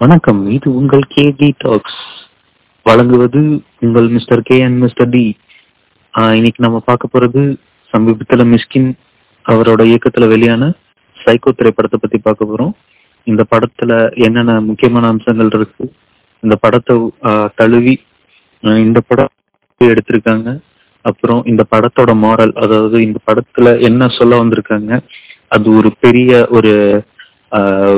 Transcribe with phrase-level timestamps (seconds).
[0.00, 0.40] வணக்கம்.
[0.48, 1.98] இது உங்கள் கே டி டாக்ஸ்
[2.86, 3.40] வழங்குவது
[3.80, 5.22] உங்கள் mister K and mister D.
[6.34, 7.42] இன்னைக்கு நம்ம பார்க்க போறது
[7.92, 8.90] சமீபத்துல மிஸ்கின்
[9.46, 10.64] அவரோட இயக்கத்துல வெளியான
[11.16, 12.72] சைக்கோ திரைப்படத்தை பத்தி பார்க்க போறோம்.
[13.26, 13.92] இந்த படத்துல
[14.26, 15.84] என்னென்ன முக்கியமான அம்சங்கள் இருக்கு?
[16.42, 16.94] இந்த படத்தை
[17.28, 17.94] ஆஹ், தழுவி
[18.82, 19.32] இந்த படம்
[19.80, 20.48] எடுத்திருக்காங்க.
[21.04, 24.92] அப்புறம் இந்த படத்தோட மாரல் அதாவது இந்த படத்துல என்ன சொல்ல வந்திருக்காங்க?
[25.48, 26.72] அது ஒரு பெரிய ஒரு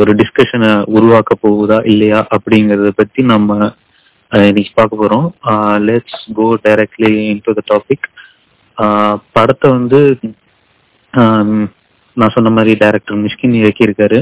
[0.00, 3.58] ஒரு டிஸ்கஷனை உருவாக்க போகுதா இல்லையா அப்படிங்கறத பத்தி நம்ம
[4.32, 5.26] இன்னைக்கு பார்க்க போறோம்.
[5.88, 8.06] Let's go directly into the topic
[9.36, 10.00] படத்தை வந்து
[12.16, 14.18] நான் சொன்ன மாதிரி டைரக்டர் மிஷ்கின் இயக்கியிருக்காரு.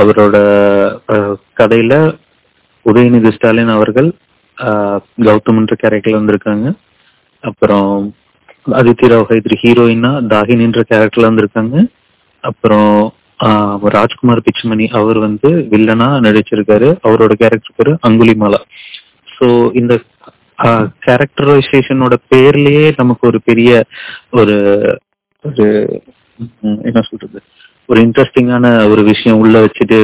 [0.00, 0.36] அவரோட
[1.60, 1.94] கதையில
[2.86, 4.10] உதயநிதி ஸ்டாலின் அவர்கள்
[5.26, 6.68] கௌதம்ன்ற கேரக்டர்ல வந்திருக்காங்க.
[7.42, 7.90] அப்புறம்
[8.80, 11.76] அதித்தி ராவ் ஹைத்ரி ஹீரோயினா தாகினின்ற கேரக்டர்ல வந்திருக்காங்க.
[12.44, 12.92] அப்புறம்
[13.40, 16.88] ஆஹ், ராஜ்குமார் பிச்சுமணி அவர் வந்து வில்லனா நடிச்சிருக்காரு.
[17.04, 18.60] அவரோட கேரக்டர் பேரு அங்குலிமாலா.
[19.28, 19.94] ஸோ இந்த
[21.02, 23.70] கேரக்டரைசேஷனோட பேர்லயே நமக்கு ஒரு பெரிய
[24.32, 24.56] ஒரு
[25.44, 25.66] ஒரு
[26.84, 27.38] என்ன சொல்றது?
[27.88, 29.98] ஒரு இன்ட்ரெஸ்டிங்கான ஒரு விஷயம் உள்ள வச்சுட்டு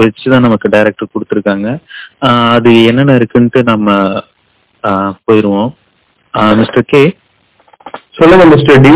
[0.00, 1.68] வச்சுதான் நமக்கு டைரக்டர் கொடுத்துருக்காங்க.
[2.50, 3.88] அது என்னென்ன இருக்குன்ட்டு நம்ம
[4.84, 5.70] ஆஹ் போயிருவோம்.
[6.58, 7.02] மிஸ்டர் கே
[8.18, 8.92] சொல்லுங்க மிஸ்டர் டி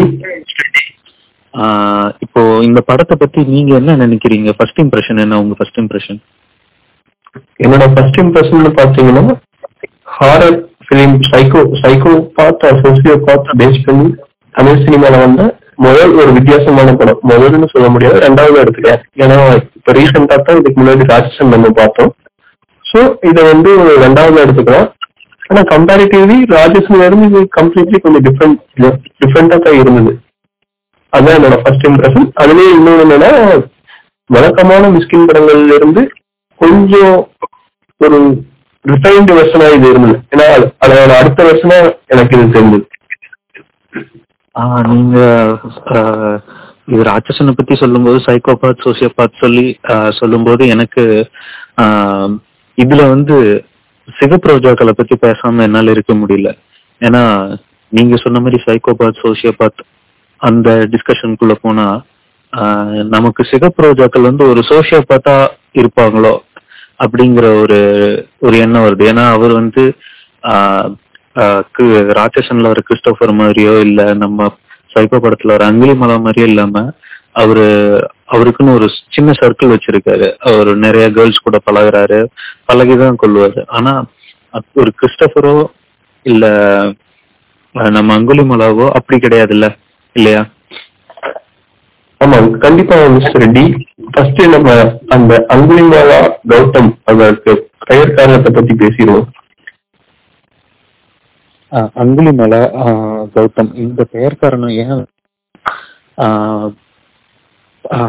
[2.25, 4.51] இப்போ இந்த படத்தை பத்தி நீங்க என்ன நினைக்கிறீங்க?
[4.59, 5.39] ஃபர்ஸ்ட் இம்ப்ரெஷன் என்ன?
[5.43, 6.19] உங்க ஃபர்ஸ்ட் இம்ப்ரெஷன்
[7.65, 9.25] என்னோட ஃபர்ஸ்ட் இம்ப்ரெஷன் பாத்தீங்கன்னா
[10.19, 14.07] ஹாரர் ஃபிலிம் சைக்கோ சைக்கோ பார்த்து சோசியோ பார்த்து பேஸ் பண்ணி
[14.55, 15.43] தமிழ் சினிமால வந்த
[15.85, 17.19] முதல் ஒரு வித்தியாசமான படம்.
[17.31, 19.37] முதல்னு சொல்ல முடியாது ரெண்டாவது எடுத்துக்கிறேன் ஏன்னா
[19.79, 22.11] இப்ப ரீசெண்டா தான் இதுக்கு முன்னாடி ராட்சசன் நம்ம பார்த்தோம்.
[22.85, 23.71] ஸோ இதை வந்து
[24.05, 24.89] ரெண்டாவது எடுத்துக்கலாம்.
[25.51, 28.59] ஆனா கம்பேரிட்டிவ்லி ராட்சசன்ல இருந்து இது கம்ப்ளீட்லி கொஞ்சம் டிஃப்ரெண்ட்
[29.23, 30.13] டிஃப்ரெண்டா தான் இருந்தது.
[31.17, 33.67] அதான் என்னோட ஃபர்ஸ்ட் இம்ப்ரெஷன் அதுலயே இன்னொன்று என்னன்னா
[34.27, 36.11] வழக்கமான மிஸ்கின் படங்கள்ல இருந்து
[36.55, 37.28] கொஞ்சம்
[37.97, 38.19] ஒரு
[38.84, 40.23] ரிஃபைன்டு வெர்ஷனா இது இருந்தது.
[40.31, 40.47] ஏன்னா
[40.86, 42.86] அதோட அடுத்த வெர்ஷனா எனக்கு இது தெரிஞ்சது.
[44.59, 45.19] ஆஹ் நீங்க
[45.85, 46.39] ஆஹ்
[46.86, 51.30] இது ராட்சசனை பத்தி சொல்லும்போது சைக்கோபாத் சோசியோபாத் சொல்லி ஆஹ் சொல்லும்போது எனக்கு
[51.83, 52.36] ஆஹ்
[52.77, 53.64] இதுல வந்து
[54.19, 56.58] சிகப்பு ரோஜாக்களை பத்தி பேசாம என்னால இருக்க முடியல.
[57.01, 57.23] ஏன்னா
[57.89, 59.80] நீங்க சொன்ன மாதிரி சைக்கோபாத் சோசியோபாத்
[60.41, 61.87] அந்த டிஸ்கஷனுக்குள்ள போனா
[62.53, 65.35] ஆஹ் நமக்கு சிகப்பு ரோஜாக்கள் வந்து ஒரு சோசியோபாத்தா
[65.75, 66.35] இருப்பாங்களோ
[66.99, 67.79] அப்படிங்கிற ஒரு
[68.39, 69.05] ஒரு எண்ணம் வருது.
[69.11, 69.83] ஏன்னா அவர் வந்து
[70.43, 70.89] ஆஹ்
[71.35, 71.63] ஆஹ்
[72.19, 74.57] ராட்சசன்ல ஒரு கிறிஸ்டோபர் மாதிரியோ இல்ல நம்ம
[74.95, 76.85] சைக்கோ படத்துல ஒரு அங்கிலிமலா மாதிரியோ இல்லாம
[77.33, 77.67] அவரு
[78.33, 80.29] அவருக்குன்னு ஒரு சின்ன சர்க்கிள் வச்சிருக்காரு.
[80.49, 82.20] அவர் நிறைய கேர்ள்ஸ் கூட பழகுறாரு
[82.69, 83.63] பழகிதான் கொள்வாரு.
[83.67, 83.93] ஆனா
[84.75, 85.57] ஒரு கிறிஸ்டபரோ
[86.27, 86.47] இல்ல
[87.73, 89.67] நம்ம அங்குலி மலாவோ அப்படி கிடையாதுல்ல.
[90.17, 90.42] இல்லையா?
[92.20, 93.64] ஆமா கண்டிப்பா மிஸ்டர் டி
[94.14, 94.70] ஃபர்ஸ்ட் நம்ம
[95.17, 96.20] அந்த அங்குலிமாலா
[96.52, 97.52] கௌதம் அதற்கு
[97.91, 99.29] பெயர் காரணத்தை பத்தி பேசிடுவோம்.
[102.02, 102.61] அங்குலிமலா
[103.36, 103.70] கௌதம்.
[103.85, 105.05] இந்த பெயர் காரணம் ஏன்?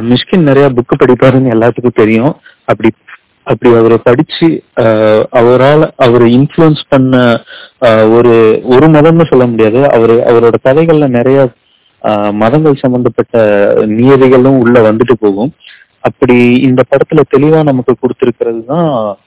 [0.10, 2.34] மிஷ்கின் நிறைய புக்கு படிப்பாருன்னு எல்லாத்துக்கும் தெரியும்.
[2.72, 2.90] அப்படி
[3.48, 4.48] அப்படி அவரை படிச்சு
[4.84, 7.14] ஆஹ் அவரால் அவரை இன்ஃப்ளூயன்ஸ் பண்ண
[8.18, 8.34] ஒரு
[8.74, 9.82] ஒரு மதம்னு சொல்ல முடியாது.
[9.96, 11.40] அவரு அவரோட கதைகள்ல நிறைய
[12.32, 13.42] மதங்கள் சம்பந்தப்பட்ட
[13.86, 15.54] நியதிகளும் உள்ள வந்துட்டு போகும்.
[16.00, 19.18] அப்படி இந்த படத்துல தெளிவா நமக்கு கொடுத்திருக்கிறது தான்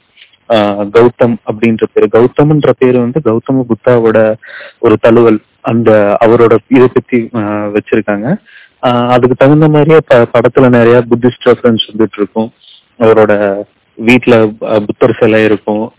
[0.49, 2.09] ஆஹ் கௌதம் அப்படின்ற பேரு.
[2.13, 4.35] கௌதம்ன்ற பேரு வந்து கௌதம புத்தாவோட
[4.79, 5.39] ஒரு தழுவல்.
[5.61, 7.29] அந்த அவரோட இதை பத்தி
[7.75, 8.37] வச்சிருக்காங்க.
[8.83, 12.51] ஆஹ் அதுக்கு தகுந்த மாதிரியே படத்துல நிறைய புத்திஸ்ட் ரெஃபரன்ஸ் வந்துட்டு இருக்கும்
[12.99, 13.63] அவரோட
[13.95, 14.47] வீட்ல
[14.87, 15.93] புத்தர் சிலை இருக்கும்.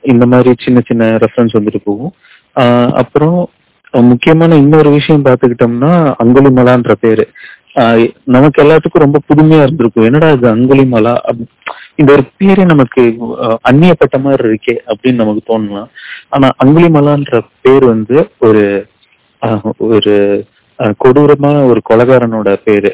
[0.00, 2.12] இந்த மாதிரி சின்ன சின்ன ரெஃபரன்ஸ் வந்துட்டு போகும்.
[2.56, 3.48] ஆஹ் அப்புறம்
[3.94, 5.92] முக்கியமான இன்னொரு விஷயம் பார்த்துக்கிட்டோம்னா
[6.22, 7.24] அங்குலிமலான்ற பேரு.
[7.74, 10.04] ஆஹ் நமக்கு எல்லாத்துக்கும் ரொம்ப புதுமையா இருந்திருக்கும்.
[10.04, 11.14] என்னடா இது அங்குலிமலா?
[11.94, 13.02] இந்த ஒரு பேரே நமக்கு
[13.70, 15.90] அந்நியப்பட்ட மாதிரி இருக்கே அப்படின்னு நமக்கு தோணலாம்.
[16.28, 18.64] ஆனா அங்குலிமலான்ற பேர் வந்து ஒரு
[19.90, 20.14] ஒரு
[20.98, 22.90] கொடூரமான ஒரு கொலகாரனோட பேரு.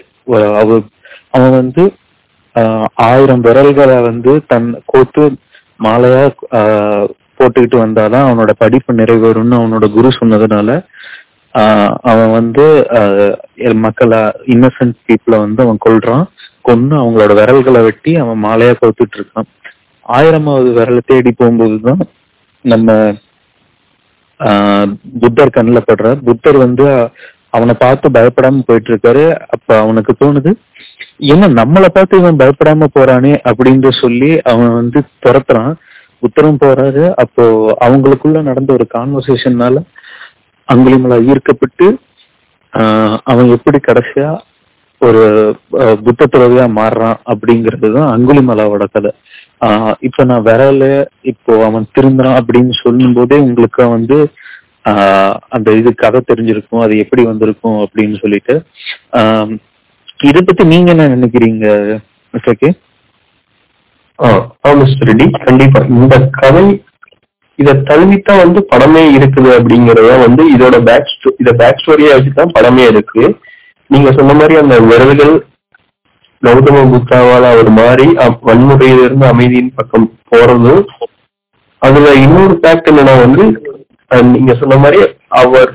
[0.55, 0.81] அவ
[1.31, 1.84] அவன் வந்து
[2.55, 5.25] ஆஹ், ஆயிரம் விரல்களை வந்து தன் கோத்து
[5.81, 6.22] மாலையா
[6.53, 7.07] ஆஹ்,
[7.38, 10.71] போட்டுக்கிட்டு வந்தாதான் அவனோட படிப்பு நிறைவேறும்னு அவனோட குரு சொன்னதுனால
[11.54, 12.65] ஆஹ், அவன் வந்து
[12.98, 13.34] ஆஹ்,
[13.84, 16.24] மக்களை இன்னசென்ட் பீப்புளை வந்து அவன் கொல்றான்.
[16.65, 19.48] கொன்னு அவங்களோட விரல்களை வெட்டி அவன் மாலையா கொடுத்துட்டு இருக்கான்.
[20.06, 22.03] ஆயிரமாவது விரலை தேடி போகும்போதுதான்
[22.65, 22.91] நம்ம
[24.41, 24.91] ஆஹ்,
[25.21, 26.86] புத்தர் கண்ணில் படுற புத்தர் வந்து
[27.50, 30.50] அவனை பார்த்து பயப்படாம போயிட்டு இருக்காரு அப்ப அவனுக்கு தோணுது
[31.27, 35.72] என்ன நம்மளை பார்த்து இவன் பயப்படாம போறானே அப்படின்னு சொல்லி அவன் வந்து துரத்துறான்.
[36.27, 37.05] புத்தரும் போறாரு.
[37.23, 37.45] அப்போ
[37.87, 39.83] அவங்களுக்குள்ள நடந்த ஒரு கான்வர்சேஷன்னால
[40.69, 41.87] அங்குலிமலா ஈர்க்கப்பட்டு
[42.73, 44.31] ஆஹ் அவன் எப்படி கடைசியா
[45.01, 45.23] ஒரு
[46.05, 49.11] புத்த துறவியா மாறுறான் அப்படிங்கிறது தான் அங்குலிமலாவோட கதை.
[49.61, 50.84] ஆஹ் இப்ப நான் விரல
[51.31, 54.19] இப்போ அவன் திரும்புறான் அப்படின்னு சொல்லும் போதே உங்களுக்கு வந்து
[54.84, 58.55] ஆஹ் அந்த இது கதை தெரிஞ்சிருக்கும் அது எப்படி வந்திருக்கும் அப்படின்னு சொல்லிட்டு
[59.19, 59.55] ஆஹ்
[60.28, 61.65] இத பத்தி நீங்க என்ன நினைக்கிறீங்க
[62.34, 62.69] மிஸ்டர் கே
[64.74, 65.80] மிஸ்டர் ரெட்டி கண்டிப்பா.
[65.95, 66.65] இந்த கதை
[67.59, 73.22] இத தழுவித்தான் வந்து படமே இருக்குது அப்படிங்கறத வந்து இதோட பேக் இத பேக் ஸ்டோரியா வச்சுதான் படமே இருக்கு.
[73.91, 75.34] நீங்க சொன்ன மாதிரி அந்த விரல்கள்
[76.42, 80.83] கௌதம புத்தாவால அவர் மாறி அ- வன்முறையிலிருந்து அமைதியின் பக்கம் போறதும்
[81.83, 83.45] அதுல இன்னொரு ஃபேக்ட் என்னன்னா வந்து
[84.10, 85.01] அஹ் நீங்க சொன்ன மாதிரி
[85.36, 85.71] அவர்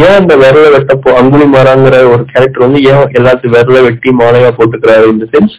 [0.00, 5.06] ஏன் அந்த விரலை வெட்டப்போ அங்குலி மாறாங்கிற ஒரு கேரக்டர் வந்து ஏன் எல்லாத்தையும் விரலை வெட்டி மாலையா போட்டுக்கிறாரு
[5.08, 5.56] இந்த சென்ஸ்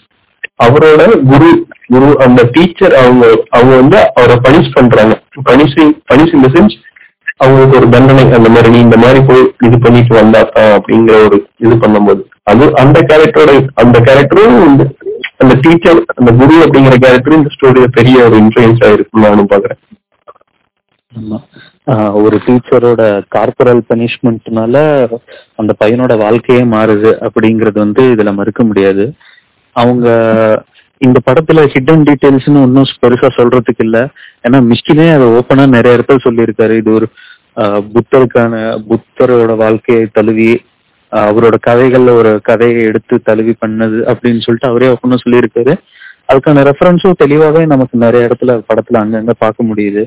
[0.59, 1.47] அவரோட குரு
[1.87, 5.13] குரு அந்த டீச்சர் அவங்க அவங்க வந்து அவரை பனிஷ் பண்றாங்க.
[5.49, 6.75] பனிஷிங் பனிஷ் இந்த சென்ஸ்
[7.37, 11.75] அவங்களுக்கு ஒரு தண்டனை அந்த மாதிரி நீ இந்த மாதிரி போய் இது பண்ணிட்டு வந்தாத்தான் அப்படிங்கிற ஒரு இது
[11.75, 12.21] பண்ணும்போது.
[12.43, 14.57] அது அந்த கேரக்டரோட அந்த கேரக்டரும்
[15.39, 19.81] அந்த டீச்சர் அந்த குரு அப்படிங்கிற கேரக்டரும் இந்த ஸ்டோரியில பெரிய ஒரு இன்ஃபுளுன்ஸா இருக்குன்னு நானும் பாக்குறேன்
[21.87, 24.75] ஆஹ் ஒரு டீச்சரோட கார்பரல் பனிஷ்மெண்ட்னால
[25.55, 29.05] அந்த பையனோட வாழ்க்கையே மாறுது அப்படிங்கறது வந்து இதுல மறுக்க முடியாது.
[29.81, 30.07] அவங்க
[31.01, 33.97] இந்த படத்துல ஹிடன் டீடைல்ஸ்னு ஒன்றும் பெருசா சொல்றதுக்கு இல்ல.
[34.45, 36.75] ஏன்னா மிஷ்கினே அதை ஓப்பனா நிறைய இடத்துல சொல்லியிருக்காரு.
[36.81, 37.07] இது ஒரு
[37.93, 38.53] புத்தருக்கான
[38.89, 40.49] புத்தரோட வாழ்க்கையை தழுவி
[41.11, 45.73] அவரோட கதைகள்ல ஒரு கதையை எடுத்து தழுவி பண்ணது அப்படின்னு சொல்லிட்டு அவரே ஓப்பனா சொல்லியிருக்காரு.
[46.29, 50.03] அதுக்கான ரெஃபரன்ஸும் தெளிவாவே நமக்கு நிறைய இடத்துல படத்துல அங்கங்க பார்க்க முடியுது.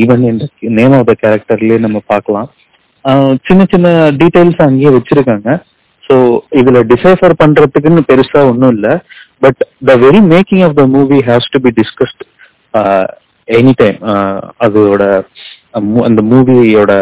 [0.00, 0.44] ஈவன் இந்த
[0.78, 2.48] நேம் ஆஃப் த கேரக்டர்லயே நம்ம பார்க்கலாம்.
[3.48, 3.88] சின்ன சின்ன
[4.20, 5.48] டீடைல்ஸ் அங்கேயே வச்சிருக்காங்க.
[6.08, 6.16] ஸோ
[6.58, 8.92] இதுல டிசைஃபர் பண்றதுக்குன்னு பெருசா ஒன்றும் இல்லை.
[9.42, 12.22] But the very making of the movie has to be discussed
[13.48, 13.98] any time
[14.64, 15.02] அதோட
[15.74, 16.92] uh, அந்த மூவியோட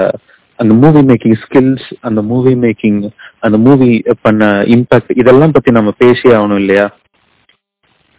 [0.58, 3.00] அந்த மூவி மேக்கிங் ஸ்கில்ஸ் அந்த மூவி மேக்கிங்
[3.44, 3.88] அந்த மூவி
[4.22, 4.44] பண்ண
[4.74, 6.86] இம்பாக்ட் இதெல்லாம் பத்தி நம்ம பேசி ஆகணும் இல்லையா?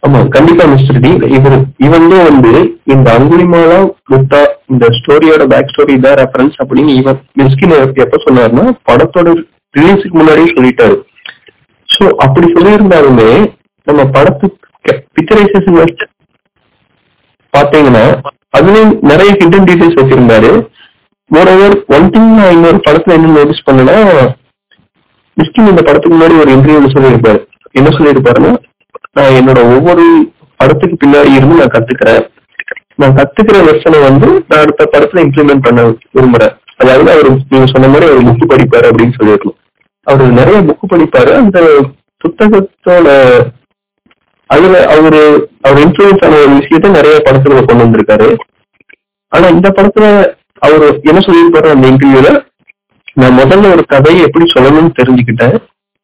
[0.02, 1.56] ஆமா கண்டிப்பா மிஸ்டர் டி இவர்
[1.86, 2.52] இவன்லே வந்து
[2.92, 3.78] இந்த அங்குலிமாலா
[4.12, 7.74] முத்தா இந்த ஸ்டோரியோட பேக் ஸ்டோரி தான் ரெஃபரன்ஸ் அப்படின்னு இவன் மிஸ்கின்
[8.04, 9.32] எப்ப சொன்னார்னா படத்தோட
[9.78, 10.96] ரிலீஸுக்கு முன்னாடியே சொல்லிட்டாரு.
[11.88, 13.30] சோ அப்படி சொல்லியிருந்தாலுமே
[13.86, 14.46] நம்ம படத்து
[15.16, 16.04] பிக்சரைசேஷன் வச்சு
[17.54, 18.04] பாத்தீங்கன்னா
[18.56, 20.50] அதுலயும் நிறைய ஹிடன் டீடைல்ஸ் வச்சிருந்தாரு.
[21.30, 23.96] மோரோவர் ஒன் திங் நான் இன்னொரு படத்துல என்ன நோட்டீஸ் பண்ணேன்னா
[25.36, 27.40] மிஸ்கின் இந்த படத்துக்கு முன்னாடி ஒரு இன்டர்வியூல சொல்லியிருப்பாரு.
[27.78, 28.52] என்ன சொல்லியிருப்பாருன்னா
[29.16, 30.04] நான் என்னோட ஒவ்வொரு
[30.60, 32.22] படத்துக்கு பின்னாடி இருந்து நான் கத்துக்கிறேன்.
[33.00, 35.82] நான் கத்துக்கிற வெர்ஷனை வந்து நான் அடுத்த படத்துல இம்ப்ளிமெண்ட் பண்ண
[36.16, 36.54] விரும்புறேன்.
[36.82, 39.58] அதாவது அவர் நீங்க சொன்ன மாதிரி அவர் புக்கு படிப்பாரு அப்படின்னு சொல்லியிருக்கணும்.
[40.10, 41.32] அவர் நிறைய புக் படிப்பாரு.
[41.42, 41.58] அந்த
[42.22, 43.08] புத்தகத்தோட
[44.50, 45.22] அதுல அவரு
[45.66, 48.28] அவர் இன்ஃபுளுன்ஸ் ஆன ஒரு விஷயத்த நிறைய படத்துல கொண்டு வந்திருக்காரு.
[49.32, 50.06] ஆனா இந்த படத்துல
[50.66, 52.30] அவர் என்ன சொல்லியிருப்பாரு அந்த இன்டர்வியூல
[53.20, 55.56] நான் முதல்ல ஒரு கதையை எப்படி சொல்லணும்னு தெரிஞ்சுக்கிட்டேன்.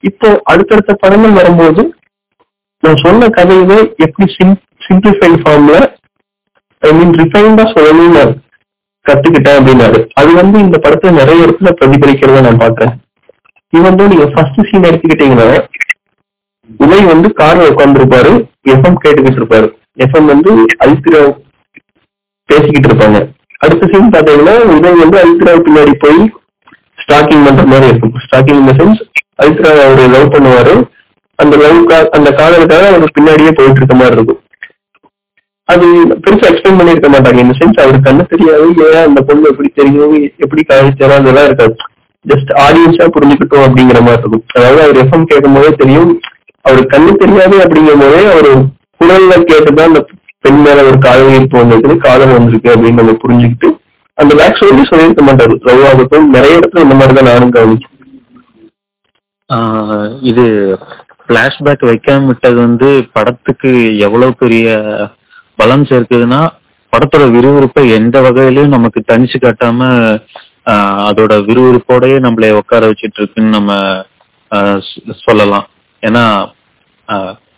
[0.03, 1.83] இப்போ அடுத்தடுத்த படங்கள் வரும்போது
[2.83, 4.57] நான் சொன்ன கதையை எப்படி சிம்
[5.45, 5.77] ஃபார்ம்ல
[6.83, 8.35] ஐ மீன் ரிஃபைன்டா சொல்லணும்னு நான்
[9.07, 9.99] கத்துக்கிட்டேன் அப்படின்னாரு.
[10.15, 12.95] அது வந்து இந்த படத்துல நிறைய இடத்துல பிரதிபலிக்கிறத நான் பாக்குறேன்
[13.75, 15.49] இது வந்து நீங்க ஃபர்ஸ்ட் சீன் எடுத்துக்கிட்டீங்கன்னா
[16.85, 18.33] உதய் வந்து கார்ல உட்காந்துருப்பாரு
[18.73, 19.67] எஃப்எம் கேட்டுக்கிட்டு இருப்பாரு.
[20.05, 20.51] எஃப்எம் வந்து
[20.85, 21.23] அல்திரா
[22.49, 23.19] பேசிக்கிட்டு இருப்பாங்க.
[23.59, 26.21] அடுத்த சீன் பாத்தீங்கன்னா உதய் வந்து அல்பிரா பின்னாடி போய்
[27.03, 28.15] ஸ்டாக்கிங் பண்ற மாதிரி இருக்கும்.
[28.25, 29.01] ஸ்டாக்கிங் இந்த சென்ஸ்
[29.45, 30.75] அல்திரா அவர் லவ் பண்ணுவாரு.
[31.39, 34.41] அந்த லவ் அந்த காதலுக்காக அவர் பின்னாடியே போயிட்டு இருக்க மாதிரி இருக்கும்.
[35.69, 35.87] அது
[36.25, 37.39] பெருசா எக்ஸ்பிளைன் பண்ணிருக்க மாட்டாங்க.
[37.45, 38.67] இந்த சென்ஸ் அவருக்கு கண்ணு தெரியாது.
[38.87, 40.15] ஏன் அந்த பொண்ணு எப்படி தெரியும்?
[40.45, 41.77] எப்படி காய்ச்சலாம் அதெல்லாம் இருக்காது.
[42.29, 44.45] ஜஸ்ட் ஆடியன்ஸா புரிஞ்சுக்கிட்டோம் அப்படிங்கிற மாதிரி இருக்கும்.
[44.55, 46.21] அதாவது அவர் எஃப்எம் கேட்கும் போதே தெரியும்.
[46.61, 48.49] அவர் கண்ணு தெரியாது அப்படிங்கும் போதே அவர்
[49.05, 50.07] குரல்ல கேட்டுதான் அந்த
[50.41, 53.83] பெண் மேல ஒரு காதல் ஈர்ப்பு வந்திருக்கு காதல் வந்திருக்கு அப்படின்னு நம்ம புரிஞ்சுக்கிட்டு
[54.15, 55.61] அந்த பேக் ஸ்டோரி சொல்லியிருக்க மாட்டாரு.
[55.61, 57.93] லவ் ஆகட்டும் நிறைய இடத்துல இந்த மாதிரி தான் நானும் கவனிச்சேன்.
[59.55, 60.79] ஆஹ் இது
[61.29, 64.83] பிளாஷ்பேக் வைக்காம விட்டது வந்து படத்துக்கு எவ்வளவு பெரிய
[65.55, 66.49] பலம் சேர்க்குதுன்னா
[66.93, 69.81] படத்தோட விறுவிறுப்பை எந்த வகையிலயும் நமக்கு தனிச்சு காட்டாம
[70.67, 74.05] அதோட விறுவிறுப்போடயே நம்மளை உட்கார வச்சிட்டு இருக்குன்னு நம்ம
[75.11, 75.69] சொல்லலாம்.
[76.01, 76.53] ஏன்னா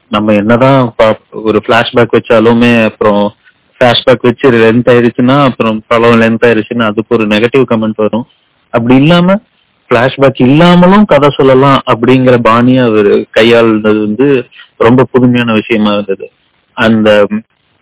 [0.08, 3.34] நம்ம என்னதான் பா- ஒரு பிளாஷ்பேக் வச்சாலுமே அப்புறம்
[3.80, 8.26] பிளாஷ்பேக் வச்சு லென்த் ஆயிருச்சுன்னா அப்புறம் படம் லென்த் ஆயிருச்சுன்னா அதுக்கு ஒரு நெகட்டிவ் கமெண்ட் வரும்.
[8.70, 9.40] அப்படி இல்லாம
[9.88, 14.46] பிளாஷ்பேக் இல்லாமலும் கதை சொல்லலாம் அப்படிங்கிற பாணியை அவர் கையாளுனது வந்து
[14.76, 16.32] ரொம்ப புதுமையான விஷயமா இருந்தது.
[16.72, 17.26] அந்த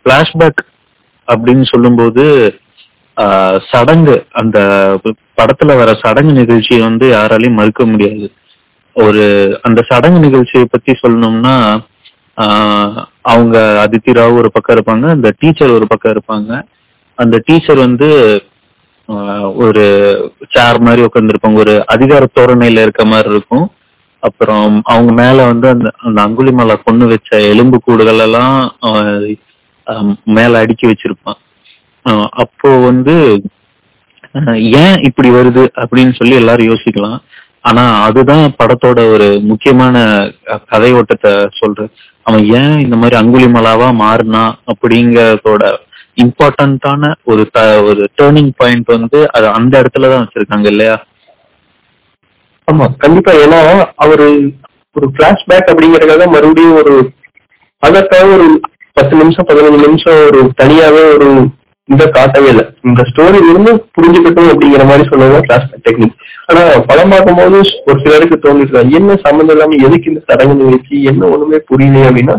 [0.04, 0.62] பிளாஷ்பேக்
[1.26, 2.54] அப்படின்னு சொல்லும்போது
[3.70, 4.58] சடங்கு அந்த
[5.38, 8.26] படத்துல வர சடங்கு நிகழ்ச்சியை வந்து யாராலையும் மறுக்க முடியாது.
[8.96, 9.24] ஒரு
[9.62, 11.56] அந்த சடங்கு நிகழ்ச்சியை பத்தி சொல்லணும்னா
[12.38, 16.50] ஆஹ், அவங்க அதித்தி ராவ் ஒரு பக்கம் இருப்பாங்க அந்த டீச்சர் ஒரு பக்கம் இருப்பாங்க.
[17.18, 18.08] அந்த டீச்சர் வந்து
[19.08, 19.82] ஆஹ், ஒரு
[20.50, 23.66] சேர் மாதிரி உட்காந்துருப்பாங்க ஒரு அதிகார தோரணையில இருக்க மாதிரி இருக்கும்.
[24.22, 28.56] அப்புறம் அவங்க மேல வந்து அந்த அந்த அங்குலிமலை பொண்ணு வச்ச எலும்பு கூடுகள் எல்லாம்
[30.34, 31.38] மேல அடுக்கி வச்சிருப்பான்.
[32.34, 33.14] அப்போ வந்து
[34.82, 37.18] ஏன் இப்படி வருது அப்படின்னு சொல்லி எல்லாரும் யோசிக்கலாம்.
[37.62, 39.96] ஆனா அதுதான் படத்தோட ஒரு முக்கியமான
[40.72, 41.30] கதை ஓட்டத்தை
[41.60, 41.86] சொல்ற
[42.26, 44.42] அவன் ஏன் இந்த மாதிரி அங்குலிமலாவா மாறினா
[44.72, 45.62] அப்படிங்கறதோட
[46.16, 47.42] இம்பார்ட்டன்டான ஒரு
[47.84, 50.96] ஒரு டேர்னிங் பாயிண்ட் வந்து அது அந்த இடத்துல தான் வச்சிருக்காங்க இல்லையா?
[52.68, 53.32] ஆமா கண்டிப்பா.
[53.44, 53.60] ஏன்னா
[53.96, 54.26] அவரு
[54.96, 56.94] ஒரு பிளாஷ்பேக் அப்படிங்கறதுக்காக மறுபடியும் ஒரு
[57.82, 58.46] அதற்காக ஒரு
[58.96, 61.28] பத்து நிமிஷம் பதினஞ்சு நிமிஷம் ஒரு தனியாவே ஒரு
[61.88, 62.64] இதை காட்டவே இல்லை.
[62.88, 66.14] இந்த ஸ்டோரி இருந்து புரிஞ்சுக்கட்டும் அப்படிங்கிற மாதிரி சொன்னது பிளாஷ்பேக் டெக்னிக்
[66.48, 70.96] ஆனா படம் பார்க்கும்போது ஒரு சிலருக்கு தோணிட்டு என்ன சம்மந்தம் இல்லாம எதுக்கு இந்த சடங்கு நிகழ்ச்சி?
[71.10, 72.36] என்ன ஒண்ணுமே புரியல அப்படின்னா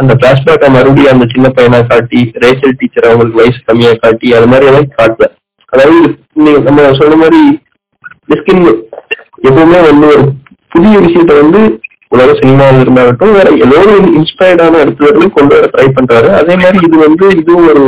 [0.00, 4.68] அந்த பிளாஷ்பேக்கை மறுபடியும் அந்த சின்ன பையனா காட்டி ரேச்சல் டீச்சர் அவங்களுக்கு வயசு கம்மியா காட்டி அது மாதிரி
[4.70, 5.26] எல்லாம் காட்டல.
[5.72, 5.98] அதாவது
[6.36, 7.40] நீங்க நம்ம சொன்ன மாதிரி
[8.32, 8.62] டிஸ்கின்
[9.48, 10.24] எப்பவுமே வந்து ஒரு
[10.74, 11.60] புதிய விஷயத்த வந்து
[12.12, 16.28] உலக சினிமாவில் இருந்தாகட்டும் வேற ஏதோ ஒரு இன்ஸ்பயர்டான இடத்துல இருந்து கொண்டு வர ட்ரை பண்றாரு.
[16.40, 17.84] அதே மாதிரி இது வந்து இதுவும் ஒரு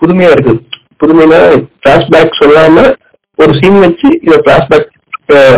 [0.00, 0.54] புதுமையா இருக்கு.
[1.00, 1.40] புதுமைனா
[1.84, 2.76] பிளாஷ்பேக் சொல்லாம
[3.36, 4.88] ஒரு சீன் வச்சு இதை பிளாஷ்பேக்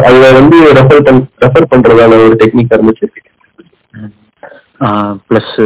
[0.06, 3.06] அதுல வந்து ரெஃபர் பண் ரெஃபர் பண்றதான ஒரு டெக்னிக் இருந்துச்சு.
[5.28, 5.56] ப்ளஸ்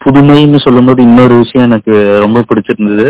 [0.00, 3.06] புதுமைன்னு சொல்லும்போது இன்னொரு விஷயம் எனக்கு ரொம்ப பிடிச்சிருந்தது.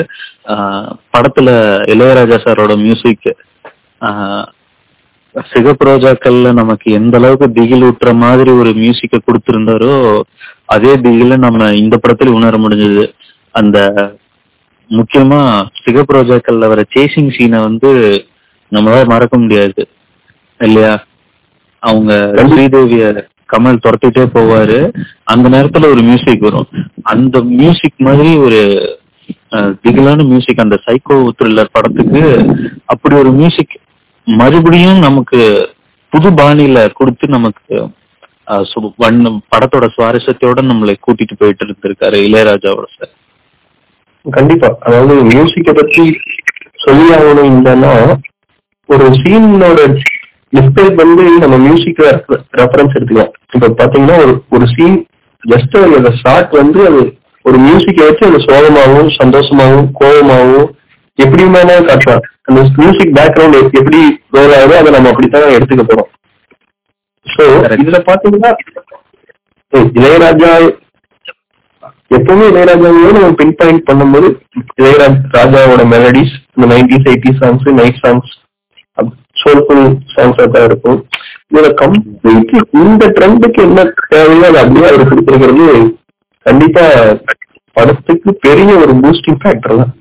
[0.53, 1.51] ஆஹ் படத்துல
[1.93, 3.29] இளையராஜா சாரோட மியூசிக்
[5.51, 9.95] சிகப்பு ரோஜாக்கள்ல நமக்கு எந்த அளவுக்கு திகில் ஊட்டுற மாதிரி ஒரு மியூசிக்க கொடுத்திருந்தாரோ
[10.75, 13.05] அதே திகில நம்ம இந்த படத்துல உணர முடிஞ்சது.
[13.59, 13.79] அந்த
[14.91, 15.41] முக்கியமா
[15.83, 17.91] சிகப்பு ரோஜாக்கள்ல வர சேசிங் சீனை வந்து
[18.73, 19.83] நம்மளால மறக்க முடியாது.
[20.61, 20.95] இல்லையா?
[21.83, 22.13] அவங்க
[22.51, 23.05] ஸ்ரீதேவிய
[23.53, 24.79] கமல் துரத்திட்டே போவாரு.
[25.33, 26.69] அந்த நேரத்துல ஒரு மியூசிக் வரும்.
[27.13, 28.61] அந்த மியூசிக் மாதிரி ஒரு
[29.85, 32.23] திகிலான மியூசிக் அந்த சைக்கோ த்ரில்லர் படத்துக்கு
[32.85, 33.75] அப்படி ஒரு மியூசிக்
[34.27, 35.41] மறுபடியும் நமக்கு
[36.13, 37.79] புது பாணியில கொடுத்து நமக்கு
[39.03, 43.13] வண்ணம் படத்தோட சுவாரஸ்யத்தோட நம்மளை கூட்டிட்டு போயிட்டு இருந்திருக்காரு இளையராஜாவோட சார்.
[44.25, 44.69] கண்டிப்பா.
[44.87, 46.05] அதாவது மியூசிக்கை பத்தி
[46.85, 47.93] சொல்லி ஆகணும் இல்லைன்னா
[48.89, 49.81] ஒரு சீனோட
[50.57, 52.03] மிஸ்டேக் வந்து நம்ம மியூசிக்
[52.61, 53.33] ரெஃபரன்ஸ் எடுத்துக்கலாம்.
[53.57, 54.99] இப்ப பாத்தீங்கன்னா ஒரு ஒரு சீன்
[55.43, 57.01] ஜஸ்ட் அந்த ஷார்ட் வந்து அது
[57.49, 60.71] ஒரு மியூசிக்கை வச்சு அது சோகமாகவும் சந்தோஷமாகவும் கோபமாகவும்
[61.19, 62.27] எப்படி வேணாலும் காட்டலாம்.
[62.49, 64.01] அந்த மியூசிக் பேக்ரவுண்ட் எப்படி
[64.37, 66.11] ரோல் ஆகுதோ அதை நம்ம அப்படித்தான் எடுத்துக்க போறோம்.
[67.27, 67.81] So Correct.
[67.83, 68.51] இதுல பாத்தீங்கன்னா
[69.99, 70.53] இளையராஜா
[72.11, 74.29] எப்பவுமே இளையராஜாவோட நம்ம பின் பாயிண்ட் பண்ணும்போது
[74.79, 78.31] இளையராஜா ராஜாவோட மெலடிஸ் இந்த nineties eighty songs night songs
[79.43, 80.99] soulful சாங்ஸா தான் இருக்கும்.
[81.51, 85.69] இதுல கம்ப்ளீட்லி இந்த ட்ரெண்டுக்கு என்ன தேவையோ அது அப்படியே அவர் கொடுத்துருக்கிறது.
[86.47, 86.85] கண்டிப்பா
[87.77, 89.93] படத்துக்கு பெரிய ஒரு பூஸ்டிங் ஃபேக்டர் தான்.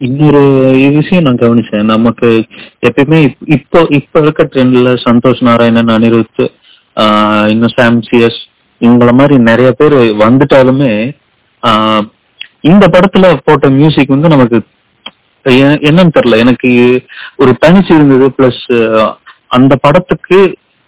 [0.00, 0.42] இன்னொரு
[0.96, 1.90] விஷயம் நான் கவனிச்சேன்.
[1.94, 2.28] நமக்கு
[2.88, 3.20] எப்பயுமே
[3.56, 6.42] இப்போ இப்ப இருக்க ட்ரெண்ட்ல சந்தோஷ் நாராயணன் அனிருத்
[7.52, 8.40] இன்னும் சாம் சிஎஸ்
[8.80, 10.92] இவங்கள மாதிரி நிறைய பேர் வந்துட்டாலுமே
[11.62, 12.04] ஆஹ்
[12.60, 14.58] இந்த படத்துல போட்ட மியூசிக் வந்து நமக்கு
[15.44, 16.36] என்னன்னு தெரியல.
[16.44, 16.70] எனக்கு
[17.36, 19.14] ஒரு தனிச்சு இருந்தது பிளஸ்
[19.46, 20.38] அந்த படத்துக்கு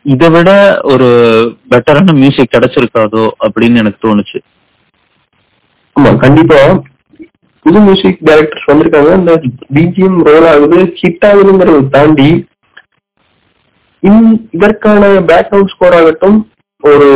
[0.02, 0.50] இதை விட
[0.82, 1.08] ஒரு
[1.70, 4.38] பெட்டரான மியூசிக் கிடைச்சிருக்காதோ அப்படின்னு எனக்கு தோணுச்சு.
[5.96, 6.60] ஆமா கண்டிப்பா.
[7.62, 9.12] புது மியூசிக் டைரக்டர்ஸ் வந்திருக்காங்க.
[9.12, 9.32] அந்த
[9.74, 12.28] பிஜிஎம் ரோல் ஆகுது ஹிட் ஆகுதுங்கிறத தாண்டி
[14.50, 16.38] இதற்கான பேக்ரவுண்ட் ஸ்கோர் ஆகட்டும்
[16.82, 17.08] ஒரு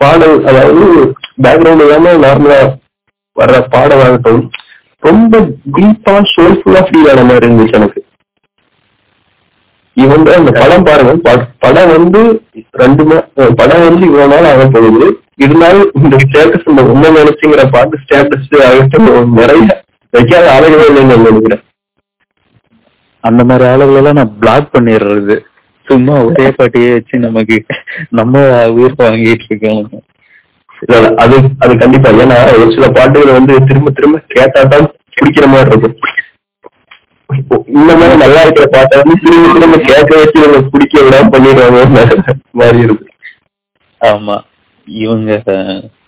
[0.00, 0.84] பாடல் அதாவது
[1.44, 2.60] பேக்ரவுண்ட் இல்லாம நார்மலா
[3.36, 4.40] வர்ற பாடல்
[5.08, 5.38] ரொம்ப
[5.76, 8.00] டீப்பா சோல்ஃபுல்லா ஃபீல் ஆன மாதிரி இருந்துச்சு எனக்கு.
[9.96, 11.32] இவங்க அந்த படம் பாருங்க
[11.64, 12.20] படம் வந்து
[12.82, 13.02] ரெண்டு
[13.60, 15.08] படம் வந்து இவ்வளவு நாள் ஆக போகுது.
[15.44, 19.08] இருந்தாலும் இந்த ஸ்டேட்டஸ் இந்த உண்மை நினைச்சுங்கிற பாட்டு ஸ்டேட்டஸ் ஆகட்டும்
[19.40, 19.66] நிறைய
[20.16, 21.62] வைக்காத ஆளுகளே இல்லைன்னு நினைக்கிறேன்.
[23.24, 25.36] அந்த மாதிரி ஆளுகளெல்லாம் நான் பிளாக் பண்ணிடுறது.
[25.86, 27.56] சும்மா ஒரே பாட்டியே வச்சு நமக்கு
[28.10, 28.34] நம்ம
[28.68, 29.82] உயிர் வாங்கிட்டு இருக்கோம்.
[30.82, 32.10] இல்ல, அது அது கண்டிப்பா.
[32.16, 34.86] ஏன்னா ஒரு சில பாட்டுகள் வந்து திரும்ப திரும்ப கேட்டாதான்
[35.16, 35.96] பிடிக்கிற மாதிரி இருக்கும்
[37.74, 42.02] இந்த மாதிரி நல்லா இருக்கிற பாட்டை வந்து திரும்ப திரும்ப கேட்க வச்சு நம்ம பிடிக்க விடாம பண்ணிடுவாங்க
[42.52, 43.12] மாதிரி இருக்கும்
[44.00, 44.36] ஆமா.
[44.88, 45.30] இவங்க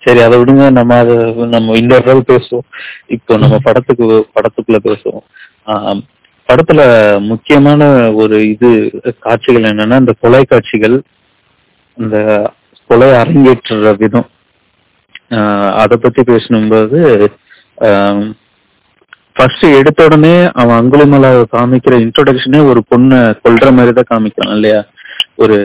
[0.03, 0.71] சரி அதை விடுங்க.
[0.71, 1.15] நம்ம அதை
[1.47, 2.67] நம்ம இன்னொரு பேசுவோம்.
[3.07, 5.25] இப்போ நம்ம படத்துக்கு படத்துக்குள்ள பேசுவோம்.
[5.67, 6.01] ஆஹ்,
[6.49, 6.81] படத்துல
[7.31, 7.83] முக்கியமான
[8.21, 8.69] ஒரு இது
[9.25, 10.97] காட்சிகள் என்னன்னா இந்த கொலை காட்சிகள்
[11.99, 12.17] இந்த
[12.91, 14.29] கொலை அரங்கேற்றுற விதம்.
[15.37, 16.99] ஆஹ், அதை பத்தி பேசணும்போது
[19.37, 24.81] ஃபர்ஸ்ட் எடுத்த உடனே அவன் அங்குலிமலை காமிக்கிற இன்ட்ரோடக்ஷனே ஒரு பொண்ணை கொல்ற மாதிரி தான் காமிக்கிறான் இல்லையா?
[25.39, 25.57] ஒரு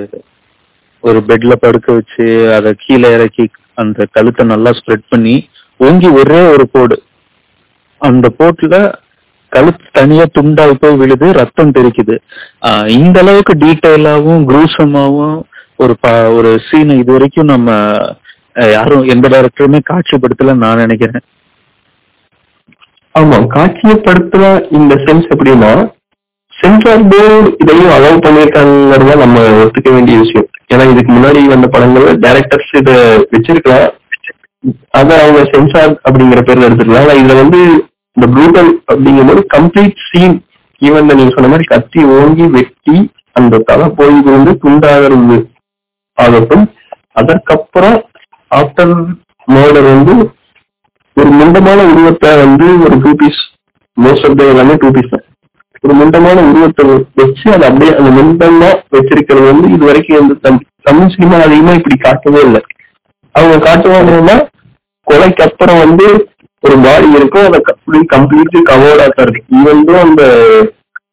[1.03, 3.45] ஒரு பெட்ல படுக்க வச்சு அதை கீழே இறக்கி
[3.77, 5.35] அந்த கழுத்தை நல்லா ஸ்ப்ரெட் பண்ணி
[5.79, 6.97] ஓங்கி ஒரே ஒரு போடு
[8.01, 8.75] அந்த போட்டுல
[9.51, 12.15] கழுத்து தனியா துண்டாய் போய் விழுது ரத்தம் தெரிக்குது
[12.67, 15.37] ஆஹ் இந்த அளவுக்கு டீட்டெயிலாகவும் குரூசமாவும்
[15.83, 17.69] ஒரு ப ஒரு சீனை இது வரைக்கும் நம்ம
[18.75, 21.23] யாரும் எந்த டேரக்டருமே காட்சிப்படுத்தல நான் நினைக்கிறேன்.
[23.15, 24.43] ஆமா காட்சியப்படுத்துற
[24.77, 25.71] இந்த சென்ஸ் எப்படின்னா
[26.53, 30.47] சென்சார் போர்டு இதையும் அலோவ் பண்ணியிருக்காங்கிறத நம்ம ஒத்துக்க வேண்டிய விஷயம்.
[30.73, 32.95] ஏன்னா இதுக்கு முன்னாடி வந்த படங்கள் டைரக்டர்ஸ் இதை
[33.33, 33.87] வச்சிருக்கலாம்.
[34.99, 37.05] அதை அவங்க சென்சார் அப்படிங்கிற பேர்ல எடுத்துக்கலாம்.
[37.05, 37.61] ஆனா இதுல வந்து
[38.17, 40.37] இந்த ப்ரூட்டல் அப்படிங்கும்போது கம்ப்ளீட் சீன்
[40.81, 42.97] ஈவன் நீங்க சொன்ன மாதிரி கத்தி ஓங்கி வெட்டி
[43.39, 45.37] அந்த தலை போய் வந்து துண்டாகிறது
[46.17, 46.65] ஆகட்டும்.
[47.19, 47.97] அதற்கப்புறம்
[48.51, 48.93] ஆஃப்டர்
[49.47, 50.13] மர்டர் வந்து
[51.17, 53.41] ஒரு முண்டமான உருவத்தை வந்து ஒரு டூ பீஸ்
[53.97, 55.25] மோஸ்ட் ஆஃப் எல்லாமே டூ பீஸ் தான்.
[55.83, 56.83] ஒரு முண்டமான உருவத்தை
[57.19, 60.35] வச்சு அதை அப்படியே அந்த முண்டமா வச்சிருக்கிறது வந்து இது வரைக்கும் வந்து
[60.87, 62.61] தமிழ் சினிமா அதிகமா இப்படி காட்டவே இல்லை.
[63.35, 64.37] அவங்க காட்டுவாங்கன்னா
[65.07, 66.07] கொலைக்கு அப்புறம் வந்து
[66.63, 67.59] ஒரு பாடி இருக்கும் அதை
[68.13, 70.23] கம்ப்ளீட்லி கவர்டா தான் இருக்கு ஈவன் அந்த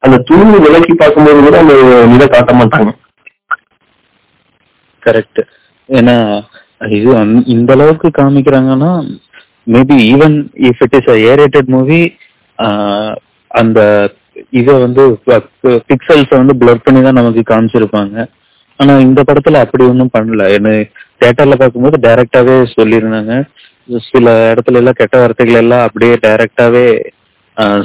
[0.07, 1.75] அந்த துணி விலக்கி பார்க்கும்போது கூட அந்த
[2.13, 2.91] நிலை காட்ட மாட்டாங்க.
[5.03, 5.41] கரெக்ட்
[5.89, 6.17] ஏன்னா
[6.99, 7.11] இது
[7.55, 8.91] இந்த அளவுக்கு காமிக்கிறாங்கன்னா
[9.75, 10.37] maybe even
[10.69, 12.01] if it is A rated movie
[13.61, 13.81] அந்த
[14.61, 15.03] இதை வந்து
[15.91, 18.17] பிக்சல்ஸை வந்து பிளர் பண்ணி தான் நமக்கு காமிச்சிருப்பாங்க.
[18.81, 20.43] ஆனா இந்த படத்துல அப்படி ஒன்றும் பண்ணல.
[20.57, 20.71] என்ன
[21.23, 23.35] தேட்டர்ல பார்க்கும்போது டைரக்டாவே சொல்லியிருந்தாங்க.
[24.09, 26.87] சில இடத்துல எல்லாம் கெட்ட வார்த்தைகள் எல்லாம் அப்படியே டைரக்டாவே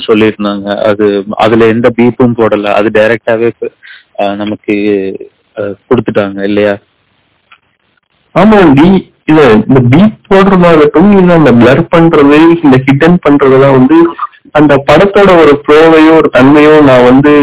[0.05, 0.67] சொல்லியிருந்தாங்க.
[0.89, 1.05] அது
[1.43, 2.67] அதுல எந்த பீப்பும் போடல.
[2.79, 3.49] அது டைரக்டாவே
[4.41, 4.73] நமக்கு
[5.87, 6.73] கொடுத்துட்டாங்க இல்லையா?
[8.35, 8.89] ஆமா டி
[9.29, 13.97] இல்ல இந்த பீப் போடுறதாகட்டும் இல்ல இந்த பிளர் பண்றது இந்த ஹிடன் பண்றதெல்லாம் வந்து
[14.59, 17.33] அந்த படத்தோட ஒரு ப்ரோவையோ ஒரு தன்மையோ நான் வந்து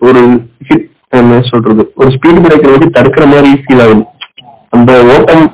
[0.00, 0.22] ஒரு
[0.68, 0.86] ஹிட்
[1.18, 4.02] என்ன சொல்றது ஒரு ஸ்பீட் பிரேக்கர் வந்து தடுக்கிற மாதிரி ஃபீல் ஆகுது.
[4.76, 5.46] அந்த ஓட்டம்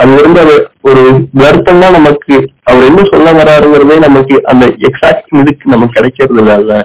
[0.00, 0.54] அது இருந்து அது
[0.88, 1.02] ஒரு
[1.40, 6.76] வருத்தம்னா நமக்கு அவர் என்ன சொல்ல வராருங்கிறதே நமக்கு அந்த எக்ஸாக்ட் இதுக்கு நமக்கு கிடைக்கிறது இல்ல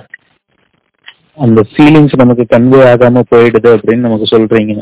[1.46, 4.74] அந்த ஃபீலிங்ஸ் நமக்கு கன்வே ஆகாம போயிடுது அப்படின்னு நமக்கு சொல்றீங்க.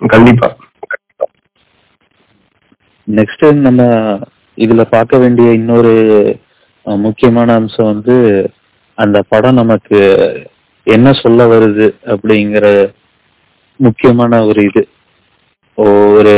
[0.00, 0.48] கண்டிப்பா.
[3.08, 3.82] நெக்ஸ்ட் நம்ம
[4.58, 5.94] இதுல பார்க்க வேண்டிய இன்னொரு
[6.86, 8.16] முக்கியமான அம்சம் வந்து
[8.98, 9.98] அந்த படம் நமக்கு
[10.86, 12.66] என்ன சொல்ல வருது அப்படிங்கிற
[13.80, 14.82] முக்கியமான ஒரு இது.
[15.78, 16.34] ஒரு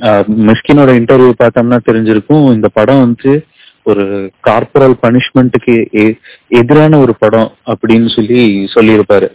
[0.00, 2.52] அஹ், மிஷ்கினோட இன்டர்வியூ பார்த்தோம்னா தெரிஞ்சிருக்கும்.
[2.52, 3.32] இந்த படம் வந்து
[3.86, 4.04] ஒரு
[4.40, 5.74] கார்பரல் பனிஷ்மெண்ட்டுக்கு
[6.50, 8.40] எதிரான ஒரு படம் அப்படின்னு சொல்லி
[8.74, 9.28] சொல்லியிருப்பாரு.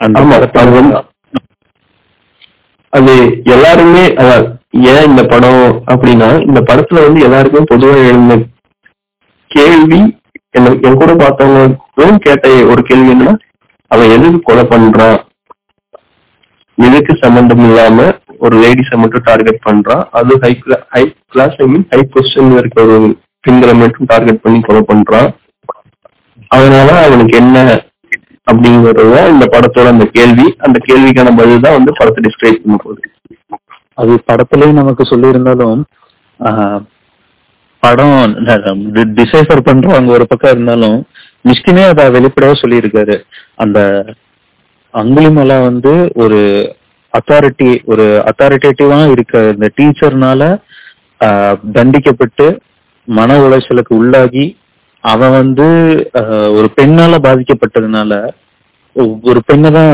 [0.00, 1.00] அந்த ஆமா,
[2.92, 3.12] அது
[3.46, 4.04] எல்லாருமே
[4.90, 8.34] ஏன் இந்த படம் அப்படின்னா இந்த படத்துல வந்து எல்லாருக்கும் பொதுவா எழுந்த
[9.50, 10.00] கேள்வி
[10.82, 13.34] என் கூட பார்த்தவங்களும் கேட்ட ஒரு கேள்வி என்னன்னா
[13.90, 15.18] அவன் எதுக்கு கொலை பண்றான்?
[16.78, 17.98] நிலைக்கு சம்பந்தம் இல்லாம
[18.40, 20.52] ஒரு லேடிஸை மட்டும் டார்கெட் பண்றான் அது high
[20.94, 22.98] high class I mean high position இருக்க ஒரு
[23.44, 25.28] பெண்களை மட்டும் டார்கெட் பண்ணி கொலை பண்றான்
[26.50, 27.58] அதனால அவனுக்கு என்ன
[28.46, 33.02] அப்படிங்கறத இந்த படத்தோட அந்த கேள்வி அந்த கேள்விக்கான பதில் தான் வந்து படத்தை டிஸ்கிரைப் பண்ண போகுது.
[33.98, 35.80] அது படத்துலயும் நமக்கு சொல்லியிருந்தாலும்
[36.40, 36.80] ஆஹ்,
[37.82, 38.14] படம்
[39.18, 40.96] டிசைஃபர் பண்றவங்க ஒரு பக்கம் இருந்தாலும்
[41.44, 43.16] மிஷ்கினே அதை வெளிப்படையா சொல்லியிருக்காரு.
[43.56, 43.78] அந்த
[45.00, 45.92] அங்குலிமலா வந்து
[46.24, 46.40] ஒரு
[47.14, 50.42] அத்தாரிட்டி ஒரு அத்தாரிட்டேட்டிவா இருக்க இந்த டீச்சர்னால
[51.76, 52.46] தண்டிக்கப்பட்டு
[53.08, 54.46] மன உளைச்சலுக்கு உள்ளாகி
[55.04, 55.66] அவன் வந்து
[56.58, 58.12] ஒரு பெண்ணால பாதிக்கப்பட்டதுனால
[59.30, 59.92] ஒரு பெண்ணை தான்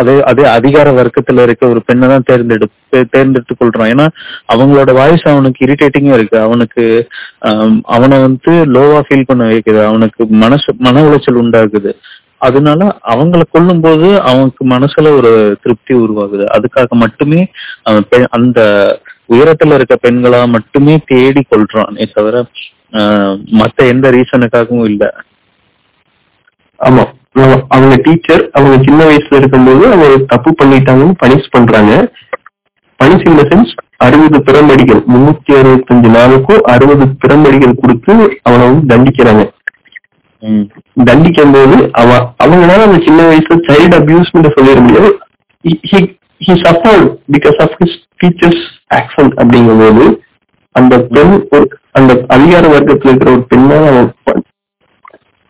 [0.00, 4.06] அதே அதே அதிகார வர்க்கத்துல இருக்க ஒரு பெண்ணை தான் தேர்ந்தெடுத்து தேர்ந்தெடுத்து கொள்றான் ஏன்னா
[4.52, 6.36] அவங்களோட வாய்ஸ் அவனுக்கு இரிட்டேட்டிங்கா இருக்கு.
[6.46, 6.84] அவனுக்கு
[7.96, 9.80] அவனை வந்து லோவா ஃபீல் பண்ண வைக்குது.
[9.90, 11.92] அவனுக்கு மனசு மன உளைச்சல் உண்டாகுது.
[12.42, 15.30] அதனால அவங்கள கொல்லும்போது அவனுக்கு மனசுல ஒரு
[15.62, 16.44] திருப்தி உருவாகுது.
[16.54, 17.40] அதுக்காக மட்டுமே
[17.82, 18.60] அவன் அந்த
[19.28, 22.36] உயரத்துல இருக்க பெண்களா மட்டுமே தேடி கொள்றானே தவிர
[22.92, 25.04] ஆஹ், மத்த எந்த ரீசனுக்காகவும் இல்ல.
[26.80, 27.04] ஆமா.
[27.68, 31.92] அவங்க டீச்சர் அவங்க சின்ன வயசுல இருக்கும்போது அவங்க தப்பு பண்ணிட்டாங்கன்னு பனிஷ் பண்றாங்க.
[33.00, 39.42] பனிஷ் இந்த சென்ஸ் அறுபது பிறமடிகள் முன்னூத்தி அறுபத்தஞ்சு நாளுக்கும் அறுபது பிறமடிகள் கொடுத்து அவனை வந்து தண்டிக்கிறாங்க.
[41.02, 45.10] தண்டிக்கும் போது அவன் அவங்களால அந்த சின்ன வயசுல சைல்டு அபியூஸ்மெண்ட் சொல்லிட முடியாது.
[46.40, 48.62] He suffered because of his teachers
[48.94, 50.04] action அப்படிங்கும்போது
[50.74, 54.10] அந்த பெண் ஒரு அந்த அதிகார வர்க்கத்தில் இருக்கிற ஒரு பெண்ணால் அவன்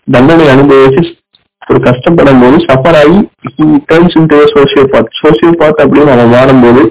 [0.09, 1.03] தண்டனை அனுபவிச்சு
[1.63, 4.17] ஒரு கஷ்டப்படும் போது சஃபர் ஆகி he turns
[4.93, 6.83] path sociopath அப்படின்னு அவன் மாறும்போது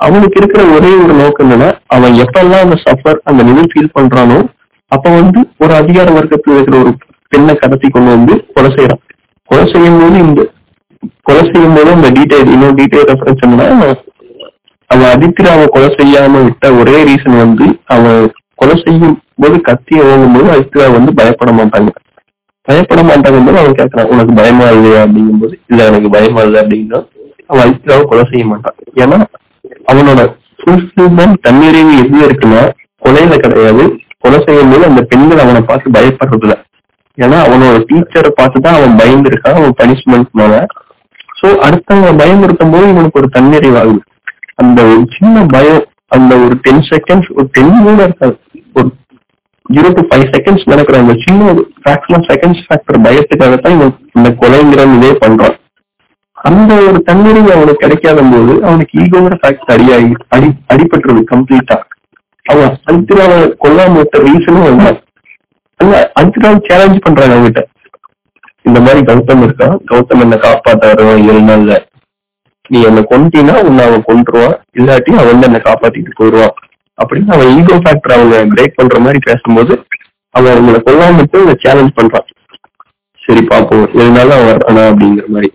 [0.00, 4.38] அவனுக்கு இருக்கிற ஒரே ஒரு நோக்கம் என்னன்னா அவன் எப்பெல்லாம் அந்த சஃபர் அந்த நிலை ஃபீல் பண்றானோ
[4.92, 6.92] அப்ப வந்து ஒரு அதிகார வர்க்கத்தில் இருக்கிற ஒரு
[7.32, 9.02] பெண்ணை கடத்தி கொண்டு வந்து கொலை செய்யறான்.
[9.50, 10.40] கொலை செய்யும் போது இந்த
[11.28, 13.88] கொலை செய்யும் போது அந்த டீடைல் இன்னொரு டீடைல் ரெஃபரன்ஸ் என்னன்னா
[14.90, 18.20] அவன் அதித்திராவை கொலை செய்யாம விட்ட ஒரே ரீசன் வந்து அவன்
[18.60, 21.90] கொலை செய்யும் போது கத்திய ஓங்கும் போது அதித்திரா வந்து பயப்பட மாட்டாங்க.
[22.68, 25.00] பயப்பட மாட்டாங்க போது அவன் கேட்கறான் உனக்கு பயமா இல்லையா?
[25.04, 26.98] அப்படிங்கும்போது இல்ல எனக்கு பயமா இல்லை அப்படின்னா
[27.50, 28.76] அவன் அதித்திராவை கொலை செய்ய மாட்டான்.
[29.02, 29.18] ஏன்னா
[29.92, 30.22] அவனோட
[30.60, 32.62] ஃபுல்ஃபில்மெண்ட் தண்ணீரையும் எது இருக்குன்னா
[33.04, 33.84] கொலையில கிடையாது.
[34.24, 36.56] கொலை செய்யும் போது அந்த பெண்கள் அவனை பார்த்து பயப்படுறதுல
[37.24, 40.54] ஏன்னா அவனோட டீச்சரை பார்த்து தான் அவன் பயந்துருக்கான் அவன் பனிஷ்மெண்ட்னால
[41.40, 44.00] சோ அடுத்தவங்க பயமுறுத்தும் போது இவனுக்கு ஒரு தன்னிறைவாகுது.
[44.54, 45.84] அந்த ஒரு சின்ன பயம்
[46.16, 48.36] அந்த ஒரு டென் செகண்ட்ஸ் ஒரு டென் கூட இருக்காது.
[48.74, 48.88] ஒரு
[49.66, 53.94] ஜீரோ டு ஃபைவ் செகண்ட்ஸ் நடக்கிற அந்த சின்ன ஒரு ஃபிராக்ஷன் ஆஃப் செகண்ட்ஸ் ஃபேக்டர் பயத்துக்காக தான் இவன்
[54.16, 55.56] இந்த கொலைங்கிற இதே பண்றான்.
[56.38, 61.76] அந்த ஒரு தன்னிறைவு அவனுக்கு கிடைக்காத போது அவனுக்கு ஈகோங்கிற ஃபேக்டர் அடியாகி அடி அடிபட்டுருது கம்ப்ளீட்டா
[62.46, 64.98] அவன் அல்திராவை கொல்லாம ரீசனும் வந்தான்
[65.80, 65.94] அல்ல
[66.44, 67.62] நாள் சேலஞ்ச் பண்றாங்க அவங்ககிட்ட.
[68.68, 71.76] இந்த மாதிரி கௌதம் இருக்கான் கௌதம் என்ன காப்பாத்தாரு ஏழு நாள்ல
[72.70, 76.54] நீ என்ன கொண்டீன்னா உன்னை அவன் கொண்டுருவான் இல்லாட்டி அவன் வந்து என்ன காப்பாத்திட்டு போயிடுவான்.
[76.98, 79.72] அப்படின்னு அவன் ஈகோ ஃபேக்டர் அவங்க பிரேக் பண்ற மாதிரி பேசும்போது
[80.34, 82.28] அவன் அவங்களை கொல்லாமட்டு இவங்க சேலஞ்ச் பண்றான்.
[83.22, 85.50] சரி பாப்போம் ஏழு அவன் வரானா அப்படிங்கிற மாதிரி.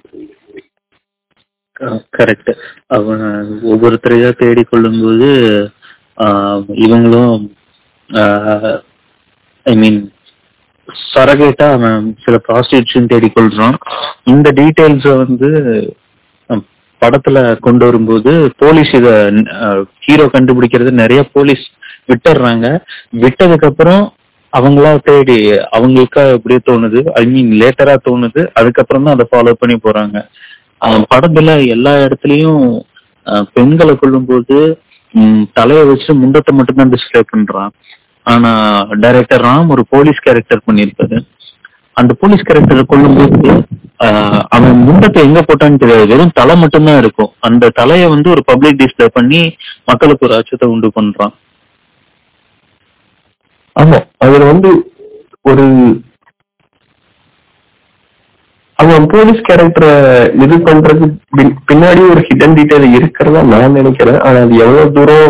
[2.18, 2.52] கரெக்ட்
[2.98, 3.24] அவன்
[3.72, 5.30] ஒவ்வொருத்தரையா தேடிக் கொள்ளும்போது
[6.84, 7.42] இவங்களும்
[9.66, 10.00] ஐ மீன்
[11.14, 13.78] சரகேட்டா அவன் சில ப்ராஸ்டியூட்ஸும் தேடிக்கொள்றான்
[14.34, 15.50] இந்த டீடைல்ஸ வந்து
[17.02, 19.10] படத்துல கொண்டு வரும்போது போலீஸ் இத
[20.06, 20.92] ஹீரோ கண்டுபிடிக்கிறது.
[21.02, 21.66] நிறைய போலீஸ்
[22.10, 22.68] விட்டுறாங்க
[23.24, 24.04] விட்டதுக்கு அப்புறம்
[24.54, 25.38] அவங்களா தேடி
[25.76, 27.00] அவங்களுக்கா எப்படியே தோணுது.
[27.22, 28.42] ஐ மீன் லேட்டரா தோணுது.
[28.60, 30.18] அதுக்கப்புறம் தான் அதை ஃபாலோ பண்ணி போறாங்க.
[30.86, 32.64] அவன் படத்துல எல்லா இடத்துலயும்
[33.56, 37.72] பெண்களை கொல்லும்போது போது தலைய வச்சு முண்டத்தை மட்டும்தான் டிஸ்பிளே பண்றான்.
[38.26, 38.52] ஆனா
[39.00, 41.18] டைரக்டர் ராம் ஒரு போலீஸ் கேரக்டர் பண்ணியிருப்பாரு
[41.98, 43.52] அந்த போலீஸ் கேரக்டர் கொல்லும்போது
[44.00, 46.08] ஆஹ், அவன் முண்டத்தை எங்க போட்டான்னு தெரியாது.
[46.08, 47.30] வெறும் தலை மட்டும்தான் இருக்கும்.
[47.40, 49.40] அந்த தலையை வந்து ஒரு பப்ளிக் டிஸ்பிளே பண்ணி
[49.86, 51.34] மக்களுக்கு ஒரு அச்சத்தை உண்டு பண்றான்.
[53.76, 54.00] ஆமா.
[54.18, 54.70] அதுல வந்து
[55.46, 55.66] ஒரு
[58.80, 59.92] அவன் போலீஸ் கேரக்டரை
[60.44, 61.06] இது பண்றது
[61.70, 64.20] பின்னாடி ஒரு ஹிடன் டீட்டெயில் இருக்கிறதா நான் நினைக்கிறேன்.
[64.22, 65.30] ஆனா அது எவ்வளவு தூரம்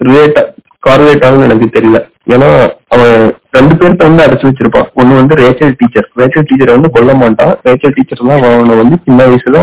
[0.00, 0.40] ரிலேட்
[0.92, 1.98] ஆகும்னு எனக்கு தெரியல.
[2.34, 2.48] ஏன்னா
[2.94, 3.14] அவன்
[3.56, 4.88] ரெண்டு பேர்த்த வந்து அடைச்சு வச்சிருப்பான்.
[5.00, 6.08] ஒண்ணு வந்து ரேச்சல் டீச்சர்.
[6.20, 7.52] ரேச்சல் டீச்சரை வந்து கொல்ல மாட்டான்.
[7.66, 9.60] ரேச்சல் டீச்சர் தான் அவனை வந்து சின்ன வயசுல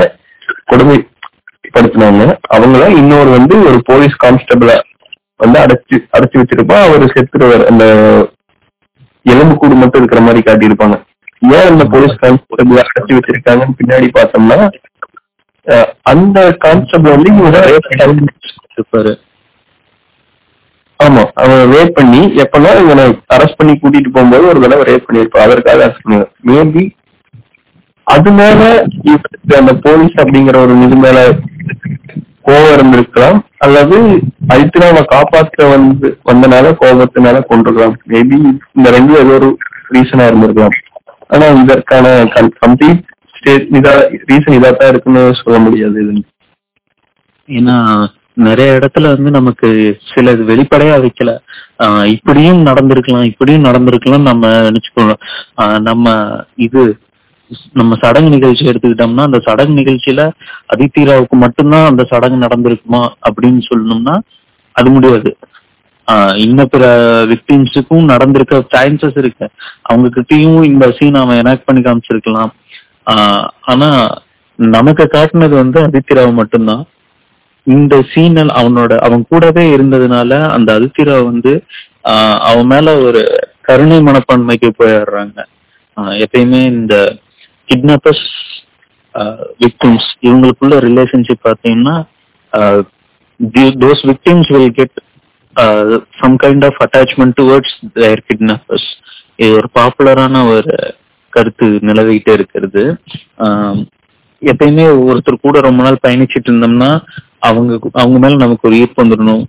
[0.72, 2.24] கொடுமைப்படுத்தினாங்க
[2.56, 4.72] அவங்கள இன்னொரு வந்து ஒரு போலீஸ் கான்ஸ்டபிள
[5.44, 6.86] வந்து அடைச்சு அடைச்சு வச்சிருப்பான்.
[6.88, 7.66] அவர் செத்துருவார்.
[7.72, 7.86] அந்த
[9.34, 10.98] எலும்பு கூடு மட்டும் இருக்கிற மாதிரி காட்டியிருப்பாங்க.
[11.56, 14.60] ஏன் அந்த போலீஸ் கான்ஸ்டபிள் அடைச்சு வச்சிருக்காங்கன்னு பின்னாடி பார்த்தோம்னா
[16.12, 17.60] அந்த கான்ஸ்டபிள் வந்து இவங்க
[18.76, 19.12] இருப்பாரு
[21.00, 23.06] ஆமா அவன் ரேப் பண்ணி எப்பனா இவனை
[23.36, 26.84] அரெஸ்ட் பண்ணி கூட்டிட்டு போகும்போது ஒரு தடவை ரேப் பண்ணிருப்பான் அதற்காக அரெஸ்ட் பண்ணுவாங்க மேபி
[28.08, 28.60] அதனால
[29.08, 31.20] இவனுக்கு அந்த போலீஸ் அப்படிங்கிற ஒரு இது மேல
[32.48, 33.38] கோவம் இருந்திருக்கலாம்.
[33.66, 33.96] அல்லது
[34.54, 38.38] அழித்துனாவை காப்பாற்ற வந்து வந்தனால கோபத்தினால கொண்டிருக்கலாம் மேபி
[38.78, 39.50] இந்த ரெண்டு ஏதோ ஒரு
[39.96, 40.76] ரீசனா இருந்திருக்கலாம்.
[41.34, 42.08] ஆனா இதற்கான
[42.64, 43.02] கம்ப்ளீட்
[43.36, 43.94] ஸ்டேட் இதா
[44.30, 46.14] ரீசன் இதாத்தான் தான் இருக்குன்னு சொல்ல முடியாது இது
[47.50, 47.78] ஏன்னா
[48.36, 51.38] நிறைய இடத்துல வந்து நமக்கு சில இது வெளிப்படையா வைக்கல.
[51.80, 55.16] ஆஹ் இப்படியும் நடந்திருக்கலாம் இப்படியும் நடந்திருக்கலாம் நம்ம நினைச்சுக்கணும்
[55.58, 56.98] ஆஹ் நம்ம இது
[57.74, 60.32] நம்ம சடங்கு நிகழ்ச்சி எடுத்துக்கிட்டோம்னா அந்த சடங்கு நிகழ்ச்சியில
[60.74, 64.20] அதித்தீராவுக்கு மட்டும்தான் அந்த சடங்கு நடந்திருக்குமா அப்படின்னு சொல்லணும்னா
[64.72, 65.38] அது முடியாது.
[66.12, 66.86] ஆஹ் இன்ன பிற
[67.26, 69.50] விக்டிம்ஸுக்கும் நடந்திருக்க சான்சஸ் இருக்கு.
[69.82, 72.50] அவங்க கிட்டயும் இந்த சீன் அவன் எனாக்ட் பண்ணி காமிச்சிருக்கலாம்.
[73.06, 74.18] ஆஹ் ஆனா
[74.56, 76.86] நமக்கு காட்டுனது வந்து அதித்திராவை மட்டும்தான்.
[77.68, 81.54] இந்த சீனல் அவனோட அவன் கூடவே இருந்ததுனால அந்த அதித்திரா வந்து
[82.04, 83.22] ஆஹ் அவன் மேல ஒரு
[83.62, 85.38] கருணை மனப்பான்மைக்கு போயிடுறாங்க.
[86.24, 86.96] எப்பயுமே இந்த
[87.70, 88.26] கிட்னாப்பர்ஸ்
[89.60, 91.96] விக்டிம்ஸ் இவங்களுக்குள்ள ரிலேஷன்ஷிப் பார்த்தீங்கன்னா
[93.84, 94.98] those victims will get
[96.20, 98.88] some kind of attachment towards their kidnappers
[99.36, 100.76] இது ஒரு பாப்புலரான ஒரு
[101.34, 102.84] கருத்து நிலவிக்கிட்டே இருக்கிறது.
[104.42, 106.92] எப்பயுமே ஒருத்தர் கூட ரொம்ப நாள் பயணிச்சிட்டு இருந்தோம்னா
[107.50, 109.46] அவங்க அவங்க மேல நமக்கு ஒரு ஈர்ப்பு வந்துடணும்.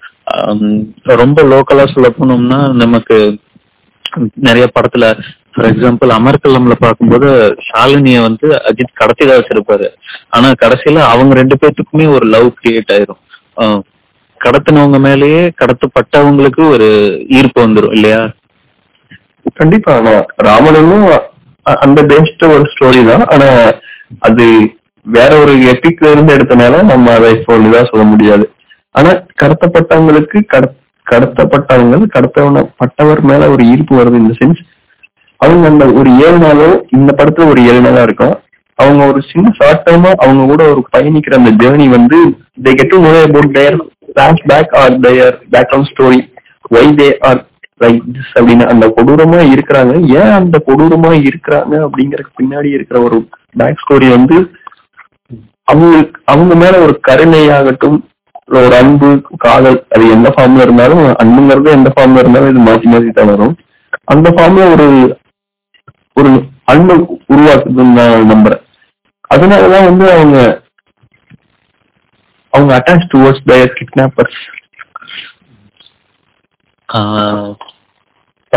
[1.20, 3.16] ரொம்ப லோக்கலா சொல்ல போனோம்னா நமக்கு
[4.34, 5.04] நிறைய படத்துல
[5.52, 7.28] ஃபார் எக்ஸாம்பிள் அமர்கல்லம்ல பார்க்கும்போது
[7.66, 9.88] ஷாலினிய வந்து அஜித் கடத்திதான் வச்சிருப்பாரு.
[10.28, 13.22] ஆனா கடைசியில அவங்க ரெண்டு பேர்த்துக்குமே ஒரு லவ் கிரியேட் ஆயிரும்.
[13.56, 13.80] ஆஹ்
[14.40, 16.88] கடத்தினவங்க மேலேயே கடத்தப்பட்டவங்களுக்கு ஒரு
[17.28, 18.22] ஈர்ப்பு வந்துரும் இல்லையா?
[19.54, 21.06] கண்டிப்பா ஆனா ராமனும்
[21.62, 23.24] அந்த பேஸ்ட் ஒரு ஸ்டோரி தான்.
[23.24, 23.48] ஆனா
[24.18, 24.46] அது
[25.06, 28.44] வேற ஒரு எபிக்ல இருந்து எடுத்தனால நம்ம அதை இப்போ இதாக சொல்ல முடியாது.
[28.94, 29.10] ஆனா
[29.42, 30.64] கடத்தப்பட்டவங்களுக்கு கட
[31.06, 34.62] கடத்தப்பட்டவங்க கடத்தப்பட்டவர் மேல ஒரு ஈர்ப்பு வருது இந்த சென்ஸ்
[35.40, 38.34] அவங்க அந்த ஒரு ஏழு நாளோ இந்த படத்துல ஒரு ஏழு நாளா இருக்கும்
[38.78, 42.18] அவங்க ஒரு சின்ன ஷார்ட் டைமா அவங்க கூட ஒரு பயணிக்கிற அந்த ஜேர்னி வந்து
[42.64, 43.76] they get to know about their
[44.14, 46.20] back back or their background story
[46.70, 47.40] why they are
[47.80, 49.94] like this அப்படின்னு அந்த கொடூரமா இருக்கிறாங்க.
[50.20, 53.18] ஏன் அந்த கொடூரமா இருக்கிறாங்க அப்படிங்கறதுக்கு பின்னாடி இருக்கிற ஒரு
[53.52, 54.36] பேக் ஸ்டோரி வந்து
[55.68, 57.98] அவங்களுக்கு அவங்க மேல ஒரு கருணையாகட்டும்
[58.48, 63.26] ஒரு அன்பு காதல் அது எந்த ஃபார்ம்ல இருந்தாலும் அன்புங்கிறது எந்த ஃபார்ம்ல இருந்தாலும் இது மாற்றி மாற்றி தான்
[63.26, 63.54] வரும்.
[64.04, 64.86] அந்த ஃபார்ம்ல ஒரு
[66.16, 66.30] ஒரு
[66.64, 66.94] அன்பை
[67.28, 68.62] உருவாக்குதுன்னு நான் நம்புறேன்.
[69.30, 70.36] அதனாலதான் வந்து அவங்க
[72.52, 74.38] அவங்க attach towards their kidnappers
[76.88, 77.52] ah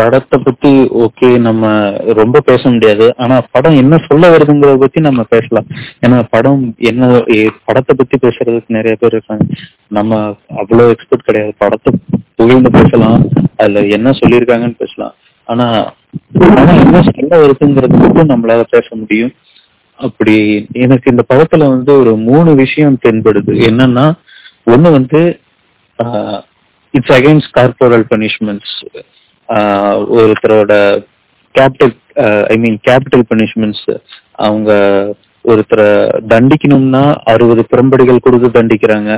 [0.00, 0.70] படத்தை பத்தி
[1.04, 1.64] ஓகே நம்ம
[2.18, 3.06] ரொம்ப பேச முடியாது.
[3.22, 5.66] ஆனா படம் என்ன சொல்ல வருதுங்கிறத பத்தி நம்ம பேசலாம்.
[6.06, 7.08] ஏன்னா படம் என்ன
[7.64, 9.44] படத்தை பத்தி பேசுறதுக்கு நிறைய பேர் இருக்காங்க.
[9.98, 10.20] நம்ம
[10.60, 11.54] அவ்வளவு எக்ஸ்பர்ட் கிடையாது.
[11.58, 11.92] படத்தை
[12.40, 13.24] புகழ்ந்து பேசலாம்.
[13.56, 15.14] அதுல என்ன சொல்லியிருக்காங்கன்னு பேசலாம்.
[15.48, 15.66] ஆனா
[16.32, 19.32] படம் என்ன சொல்ல வருதுங்கிறது மட்டும் நம்மளால பேச முடியும்.
[20.06, 20.36] அப்படி
[20.84, 23.54] எனக்கு இந்த படத்துல வந்து ஒரு மூணு விஷயம் தென்படுது.
[23.68, 24.06] என்னன்னா
[24.66, 25.20] ஒண்ணு வந்து
[26.94, 28.76] இட்ஸ் அகைன்ஸ்ட் கார்பரல் பனிஷ்மெண்ட்ஸ்
[30.16, 30.72] ஒருத்தரோட
[31.54, 31.94] capital
[32.52, 33.88] I mean capital punishments
[34.46, 34.70] அவங்க
[35.44, 35.86] ஒருத்தரை
[36.32, 39.10] தண்டிக்கணும்னா அறுபது பிறம்படிகள் கொடுத்து தண்டிக்கிறாங்க.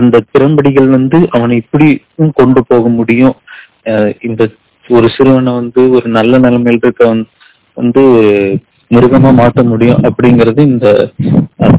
[0.00, 3.36] அந்த பிறம்படிகள் வந்து அவனை இப்படியும் கொண்டு போக முடியும்.
[4.28, 4.42] இந்த
[4.88, 7.04] ஒரு சிறுவனை வந்து ஒரு நல்ல நிலைமையில் இருக்க
[7.76, 8.02] வந்து
[8.90, 10.88] மிருகமா மாற்ற முடியும் அப்படிங்கிறது இந்த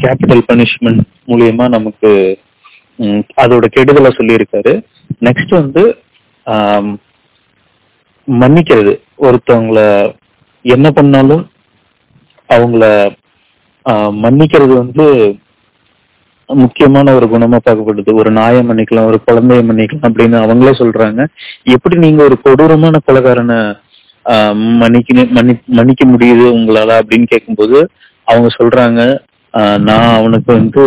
[0.04, 2.12] கேபிட்டல் பனிஷ்மெண்ட் மூலியமா நமக்கு
[3.43, 4.74] அதோட கெடுதலை சொல்லியிருக்காரு.
[5.28, 5.84] நெக்ஸ்ட் வந்து
[6.47, 6.91] ஆம்,
[8.28, 8.94] மன்னிக்கிறது.
[9.28, 9.80] ஒருத்தவங்கள
[10.66, 11.44] என்ன பண்ணாலும்
[12.50, 12.84] அவங்கள
[14.24, 15.06] மன்னிக்கிறது வந்து
[16.50, 18.12] முக்கியமான ஒரு குணமா பார்க்கப்படுது.
[18.22, 21.22] ஒரு நாயை மன்னிக்கலாம் ஒரு குழந்தைய மன்னிக்கலாம் அப்படின்னு அவங்களே சொல்றாங்க.
[21.76, 23.60] எப்படி நீங்க ஒரு கொடூரமான கொலகாரனை
[24.82, 27.78] மன்னிக்க மன்னி மன்னிக்க முடியுது உங்களால அப்படின்னு கேட்கும்போது
[28.32, 29.02] அவங்க சொல்றாங்க
[29.88, 30.84] நான் அவனுக்கு வந்து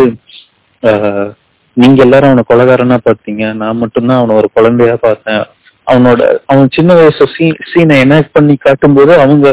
[1.76, 5.44] நீங்க எல்லாரும் அவனை கொலகாரனா பார்த்தீங்க நான் மட்டும்தான் அவனை ஒரு குழந்தையா பார்த்தேன்.
[5.86, 9.46] அவனோட அவன் சின்ன வயசு சீ சீனை எனாக்ட் பண்ணி காட்டும்போது அவங்க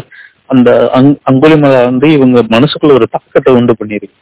[0.46, 4.17] அந்த அங் அங்குலிமலா வந்து இவங்க மனசுக்குள்ள ஒரு தாக்கத்தை உண்டு பண்ணிருக்கு.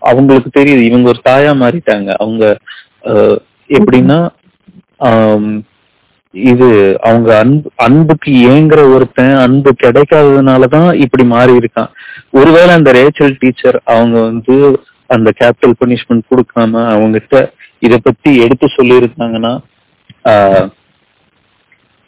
[0.00, 2.08] அவங்களுக்கு தெரியுது இவங்க ஒரு தாயா மாறிட்டாங்க.
[2.18, 2.44] அவங்க
[3.70, 4.18] எப்படின்னா
[6.34, 6.66] இது
[7.00, 11.90] அவங்க அன்பு அன்புக்கு ஏங்குற ஒருத்தன் அன்பு கிடைக்காததுனாலதான் இப்படி மாறி இருக்கான்
[12.30, 14.56] ஒருவேளை அந்த ரேச்சல் டீச்சர் அவங்க வந்து
[15.10, 17.38] அந்த கேபிட்டல் பனிஷ்மெண்ட் கொடுக்காம அவங்ககிட்ட
[17.78, 19.52] இத பத்தி எடுத்து சொல்லியிருந்தாங்கன்னா
[20.24, 20.66] ஆஹ்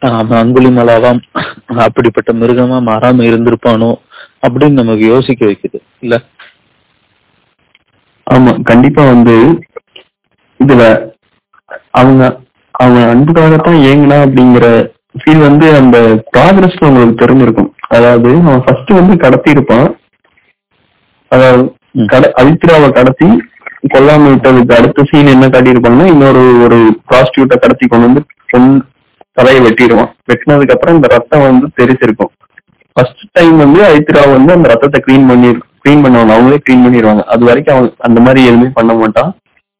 [0.02, 1.10] அவன் அங்குலிமலாவா
[1.84, 3.90] அப்படிப்பட்ட மிருகமா மாறாம இருந்திருப்பானோ
[4.42, 6.14] அப்படின்னு நமக்கு யோசிக்க வைக்குது இல்ல?
[8.26, 9.34] ஆமா கண்டிப்பா வந்து
[10.60, 10.84] இதுல
[11.92, 12.22] அவங்க
[12.74, 14.66] அவன் அன்புக்காகத்தான் ஏங்கினா அப்படிங்கிற
[15.20, 15.96] ஃபீல் வந்து அந்த
[16.32, 17.70] ப்ராக்ரஸ்ல உங்களுக்கு தெரிஞ்சிருக்கும்.
[17.88, 19.88] அதாவது அவன் ஃபர்ஸ்ட் வந்து கடத்தி இருப்பான்
[21.32, 21.64] அதாவது.
[22.06, 23.28] கட அழித்திராவை கடத்தி
[23.90, 28.22] கொல்லாம விட்டதுக்கு அடுத்த சீன் என்ன காட்டியிருப்பாங்கன்னா இன்னொரு ஒரு ப்ராஸ்டியூட்டை கடத்தி கொண்டு வந்து
[29.36, 32.32] தலையை வெட்டிடுவான் வெட்டினதுக்கு அப்புறம் இந்த ரத்தம் வந்து தெரிச்சிருக்கும்
[32.96, 35.50] ஃபர்ஸ்ட் டைம் வந்து ஐத்ரா வந்து அந்த ரத்தத்தை க்ளீன் பண்ணி
[35.82, 37.22] க்ளீன் பண்ணுவாங்க அவங்களே க்ளீன் பண்ணிடுவாங்க.
[37.32, 39.30] அது வரைக்கும் அவன் அந்த மாதிரி எதுவுமே பண்ண மாட்டான்.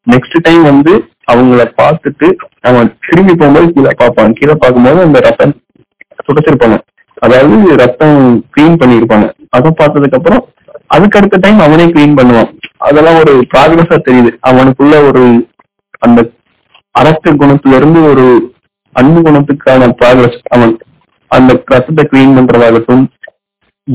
[0.07, 0.93] நெக்ஸ்ட் டைம் வந்து
[1.31, 2.27] அவங்கள பார்த்துட்டு
[2.69, 4.37] அவன் திரும்பி போகும்போது கீழே பார்ப்பான்.
[4.39, 5.53] கீழே பார்க்கும்போது அந்த ரத்தம்
[6.27, 6.77] துடைச்சிருப்பாங்க.
[7.25, 8.17] அதாவது ரத்தம்
[8.53, 10.43] க்ளீன் பண்ணியிருப்பாங்க அதை பார்த்ததுக்கு அப்புறம்
[10.95, 12.49] அதுக்கு அடுத்த டைம் அவனே க்ளீன் பண்ணுவான்.
[12.87, 14.31] அதெல்லாம் ஒரு ப்ராக்ரஸா தெரியுது.
[14.49, 15.23] அவனுக்குள்ள ஒரு
[16.05, 16.19] அந்த
[16.95, 18.25] அரக்க குணத்துல இருந்து ஒரு
[18.93, 20.77] அன்பு குணத்துக்கான ப்ராக்ரஸ் அவன்
[21.27, 23.05] அந்த ரத்தத்தை க்ளீன் பண்றதாகட்டும்.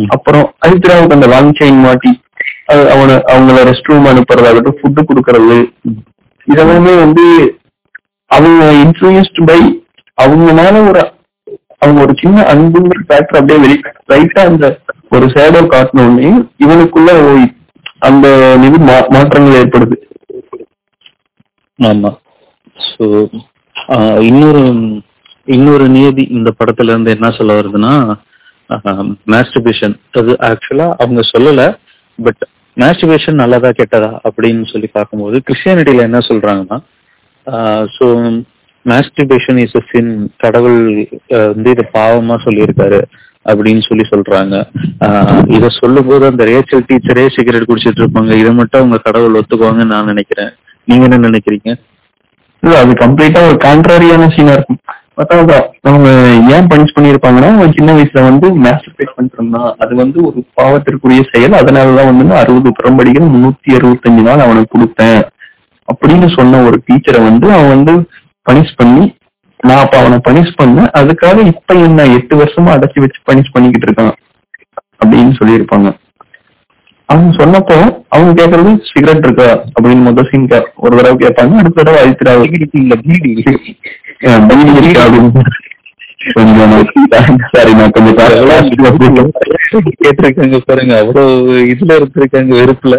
[0.09, 2.11] அப்புறம் ஐத்ராவுக்கு அந்த லாங் செயின் மாட்டி
[2.64, 5.59] அவனை அவங்கள ரெஸ்ட் ரூம் அனுப்புறதாகட்டும் ஃபுட்டு கொடுக்கறது.
[6.48, 7.24] இதெல்லாமே வந்து
[8.30, 9.61] அவங்க இன்ஃபுளுஸ்ட் பை
[10.14, 11.12] அவங்க மேல ஒரு
[11.78, 14.78] அவங்க ஒரு சின்ன அன்புங்கிற ஃபேக்டர் அப்படியே வெளி ரைட்டா அந்த
[15.11, 17.11] ஒரு சேடோ காட்டின உடனே இவனுக்குள்ள
[17.98, 18.26] அந்த
[18.59, 19.96] மா- மாற்றங்கள் ஏற்படுது.
[21.78, 22.11] ஆமா.
[22.88, 23.04] ஸோ
[24.20, 24.62] இன்னொரு
[25.49, 27.92] இன்னொரு நியதி இந்த படத்துல இருந்து என்ன சொல்ல வருதுன்னா
[29.35, 31.64] மேஸ்டிபேஷன் அது ஆக்சுவலா அவங்க சொல்லல
[32.18, 32.44] பட்
[32.77, 36.79] மேஸ்டிபேஷன் நல்லதா கெட்டதா அப்படின்னு சொல்லி பார்க்கும்போது கிறிஸ்டியானிட்டியில என்ன சொல்றாங்கன்னா
[37.96, 38.07] so
[38.87, 40.81] masturbation is a sin கடவுள்
[41.53, 43.01] வந்து இதை பாவமா சொல்லியிருக்காரு
[43.46, 44.55] அப்படின்னு சொல்லி சொல்றாங்க.
[45.46, 48.33] இதை இத சொல்லும்போது அந்த ரேச்சல் டீச்சரே சிகரெட் குடிச்சிட்டு இருப்பாங்க.
[48.33, 50.51] இதை மட்டும் அவங்க கடவுள் ஒத்துக்குவாங்கன்னு நான் நினைக்கிறேன்.
[50.88, 51.70] நீங்க என்ன நினைக்கிறீங்க?
[52.66, 54.81] இல்ல அது கம்ப்ளீட்டா ஒரு கான்ட்ராரியான சீனா இருக்கும்.
[55.16, 56.09] பார்த்தா அவங்க
[56.55, 61.55] ஏன் பனிஷ் பண்ணிருப்பாங்கன்னா அவன் சின்ன வயசுல வந்து மேஸ்டர் பேஸ் இருந்தான் அது வந்து ஒரு பாவத்திற்குரிய செயல்.
[61.61, 65.22] அதனாலதான் வந்து நான் அறுபது புறம்படிகள் முன்னூத்தி அறுபத்தஞ்சு நாள் அவனுக்கு கொடுத்தேன்.
[65.88, 67.94] அப்படின்னு சொன்ன ஒரு டீச்சரை வந்து அவன் வந்து
[68.50, 69.05] பனிஷ் பண்ணி
[69.68, 70.90] நான் அப்ப அவனை பனிஷ் பண்ணேன்.
[71.00, 74.14] அதுக்காக இப்ப என்ன எட்டு வருஷமா அடைச்சி வச்சு பனிஷ் பண்ணிக்கிட்டு இருக்கான்
[75.05, 75.88] அப்படின்னு சொல்லியிருப்பாங்க.
[77.09, 77.79] அவன் சொன்னப்போ
[78.16, 80.48] அவங்க கேக்குறது சிகரெட் இருக்கா அப்படின்னு முதல் சீன்
[80.85, 82.35] ஒரு தடவை கேட்பாங்க அடுத்த தடவை அழித்திரா
[82.83, 83.33] இல்ல பீடி.
[84.48, 85.42] பீடி இருக்கா அப்படின்னு.
[86.37, 86.72] கொஞ்சம்
[87.52, 88.16] சாரி நான் கொஞ்சம்
[90.05, 92.96] கேட்டிருக்காங்க பாருங்க அவ்வளவு இதுல இருந்திருக்காங்க வெறுப்புல.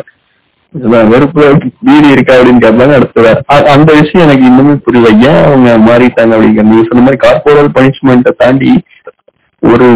[1.11, 1.45] வெறுப்புல
[1.87, 3.31] வீடு இருக்கா அப்படின்னு கேட்பாங்க அடுத்ததா
[3.75, 5.09] அந்த விஷயம் எனக்கு இன்னுமே புரியல.
[5.29, 8.71] ஏன் அவங்க மாறிட்டாங்க அப்படிங்கிற நீங்க சொன்ன மாதிரி கார்போரல் பனிஷ்மெண்ட்டை தாண்டி
[9.63, 9.87] ஒரு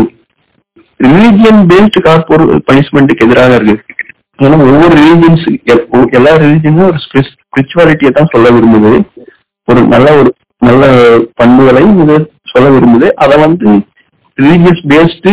[1.00, 3.96] ரிலீஜியன் பேஸ்ட் கார்போரல் பனிஷ்மெண்ட்டுக்கு எதிராக இருக்கு.
[4.40, 5.44] ஏன்னா ஒவ்வொரு ரிலீஜியன்ஸ்
[6.18, 8.92] எல்லா ரிலீஜியனும் ஒரு ஸ்பிரிச்சுவாலிட்டியை தான் சொல்ல விரும்புது.
[9.68, 10.30] ஒரு நல்ல ஒரு
[10.68, 10.84] நல்ல
[11.40, 12.16] பண்புகளை இது
[12.52, 13.08] சொல்ல விரும்புது.
[13.24, 13.68] அதை வந்து
[14.38, 15.32] ரிலீஜியஸ் பேஸ்டு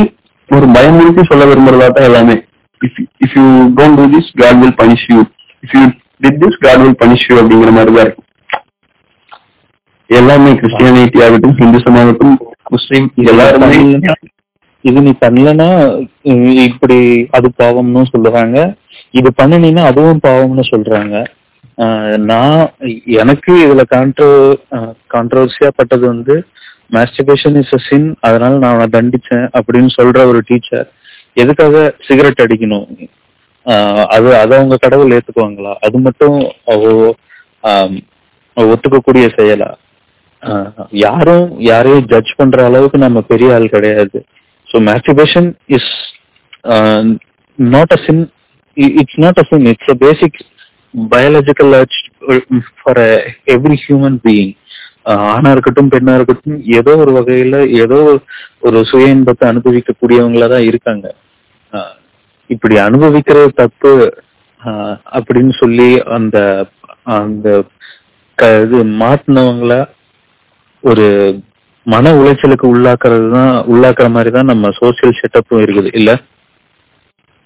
[0.51, 2.37] ஒரு பயமுறுத்தி சொல்ல விரும்புறதா தான் எல்லாமே.
[2.81, 3.45] If if you
[3.79, 5.19] don't do this God will punish you
[5.65, 5.83] if you
[6.25, 8.25] did this God will punish you அப்படிங்கிற மாதிரி தான் இருக்கு
[10.11, 12.37] எல்லாமே கிறிஸ்டியானிட்டி ஆகட்டும் ஹிந்துசம் ஆகட்டும்
[12.75, 13.71] முஸ்லீம் எல்லாருமே
[14.85, 15.69] இது நீ பண்ணலன்னா
[16.69, 16.99] இப்படி
[17.37, 18.57] அது பாவம்னு சொல்லுவாங்க.
[19.15, 21.17] இது பண்ணினீங்கன்னா அதுவும் பாவம்னு சொல்றாங்க.
[22.31, 22.61] நான்
[23.23, 24.31] எனக்கு இதுல கான்ட்ரோ
[25.15, 26.35] கான்ட்ரவர்சியா பட்டது வந்து
[26.97, 30.87] மாஸ்டிபேஷன் இஸ் அ சின் அதனால நான் தண்டிச்சேன் அப்படின்னு சொல்ற ஒரு டீச்சர்
[31.37, 32.87] எதுக்காக சிகரெட் அடிக்கணும்?
[34.15, 35.73] அது அதை அவங்க கடவுள் ஏத்துக்குவாங்களா?
[35.87, 36.37] அது மட்டும்
[38.57, 39.71] ஒத்துக்கக்கூடிய செயலா?
[40.43, 44.19] ஆஹ் யாரும் யாரையும் ஜட்ஜ் பண்ற அளவுக்கு நம்ம பெரிய ஆள் கிடையாது.
[44.69, 45.91] So masturbation is
[47.59, 48.25] not a sin
[49.01, 50.39] it's not a sin it's a basic
[50.95, 51.73] biological
[52.79, 53.03] for
[53.55, 54.53] every human being
[55.33, 57.99] ஆணா இருக்கட்டும் பெண்ணா இருக்கட்டும் ஏதோ ஒரு வகையில ஏதோ
[58.61, 61.07] ஒரு சுய இன்பத்தை அனுபவிக்கக்கூடியவங்களா தான் இருக்காங்க.
[61.73, 61.95] ஆஹ்
[62.51, 63.93] இப்படி அனுபவிக்கிற தப்பு
[64.61, 66.37] ஆஹ் அப்படின்னு சொல்லி அந்த
[67.17, 67.47] அந்த
[68.65, 69.73] இது மாட்டினவங்கள
[70.83, 71.07] ஒரு
[71.87, 75.91] மன உளைச்சலுக்கு உள்ளாக்குறது தான் உள்ளாக்குற மாதிரி தான் நம்ம சோசியல் செட்டப்பும் இருக்குது.
[75.95, 76.11] இல்ல?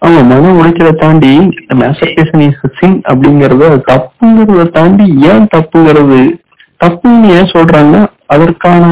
[0.03, 1.33] ஆமா மன உளைச்சலை தாண்டி
[1.81, 6.21] மேசர்கேஷன் இஸ் சின் அப்படிங்கறத தப்புங்கிறத தாண்டி ஏன் தப்புங்கிறது
[6.81, 8.85] தப்புன்னு ஏன் சொல்றாங்கன்னா அதற்கான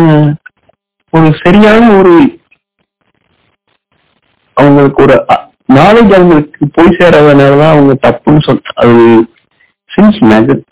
[1.13, 2.15] ஒரு சரியான ஒரு
[4.57, 5.17] அவங்களுக்கு ஒரு
[5.73, 8.97] நாலேஜ் அவங்களுக்கு போய் சேராதனாலதான் அவங்க தப்புன்னு சொல் அது
[9.91, 10.19] சின்ஸ்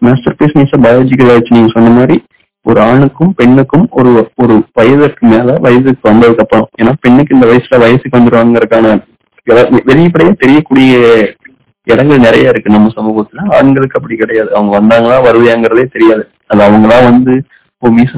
[0.02, 2.16] மேஸ்டர் இஸ் பயாலஜிக்கல் ஆச்சு நீங்க சொன்ன மாதிரி
[2.66, 8.18] ஒரு ஆணுக்கும் பெண்ணுக்கும் ஒரு ஒரு வயதுக்கு மேல வயதுக்கு வந்ததுக்கு அப்புறம் ஏன்னா பெண்ணுக்கு இந்த வயசுல வயசுக்கு
[8.18, 8.96] வந்துருவாங்கிறதுக்கான
[9.48, 10.98] எத- வெளிப்படையா தெரியக்கூடிய
[11.84, 13.54] இடங்கள் நிறைய இருக்கு நம்ம சமூகத்துல.
[13.54, 14.54] ஆண்களுக்கு அப்படி கிடையாது.
[14.54, 16.30] அவங்க வந்தாங்களா வருவியாங்கிறதே தெரியாது.
[16.46, 17.44] அது அவங்களா வந்து
[17.82, 18.12] மீச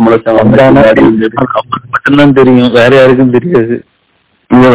[1.91, 2.73] மட்டும்தான் தெரியும்.
[2.73, 3.85] வேற யாருக்கும் தெரியாது.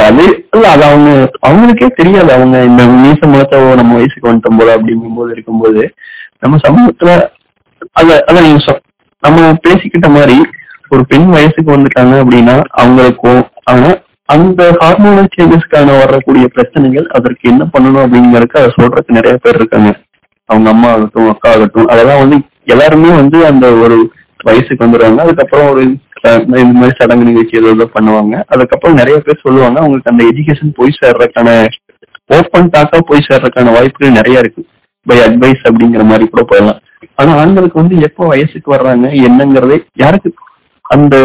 [0.04, 2.34] அது இல்ல அது அவங்க அவங்களுக்கே தெரியாது.
[2.34, 5.94] அவங்க இந்த மீச முளைச்சவோ நம்ம வயசுக்கு வந்துட்டோம் போல அப்படிங்கும்போது இருக்கும்போது
[6.40, 7.30] நம்ம சமூகத்துல
[7.92, 8.82] அத அதான் நீங்க
[9.20, 10.46] நம்ம பேசிக்கிட்ட மாதிரி
[10.90, 13.98] ஒரு பெண் வயசுக்கு வந்துட்டாங்க அப்படின்னா அவங்களுக்கும் ஆனா
[14.30, 19.90] அந்த ஹார்மோனல் சேஞ்சஸ்க்கான வரக்கூடிய பிரச்சனைகள் அதற்கு என்ன பண்ணணும் அப்படிங்கறதுக்கு அதை சொல்றதுக்கு நிறைய பேர் இருக்காங்க.
[20.50, 23.98] அவங்க அம்மா ஆகட்டும் அக்கா ஆகட்டும் அதெல்லாம் வந்து எல்லாருமே வந்து அந்த ஒரு
[24.40, 25.20] வயசுக்கு வந்துடுவாங்க.
[25.26, 25.84] அதுக்கப்புறம் ஒரு
[26.24, 28.36] அஹ், இந்த மாதிரி சடங்கு நிகழ்ச்சி ஏதோ ஏதோ பண்ணுவாங்க.
[28.54, 31.50] அதுக்கப்புறம் நிறைய பேர் சொல்லுவாங்க அவங்களுக்கு அந்த எஜுகேஷன் போய் சேர்றதுக்கான
[32.30, 34.62] ஓப்பன் டாக்கா போய் சேர்றதுக்கான வாய்ப்புகள் நிறைய இருக்கு.
[35.06, 36.80] பை அட்வைஸ் அப்படிங்கிற மாதிரி கூட போயிடலாம்.
[37.16, 40.30] ஆனா ஆண்களுக்கு வந்து எப்போ வயசுக்கு வர்றாங்க என்னங்கிறதே யாருக்கு
[40.86, 41.16] அந்த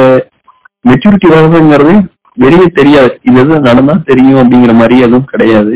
[0.85, 1.95] மெச்சூரிட்டி வருதுங்கிறதே
[2.43, 3.13] வெளியே தெரியாது.
[3.29, 5.75] இது எது நடந்தா தெரியும் அப்படிங்கிற மாதிரி எதுவும் கிடையாது.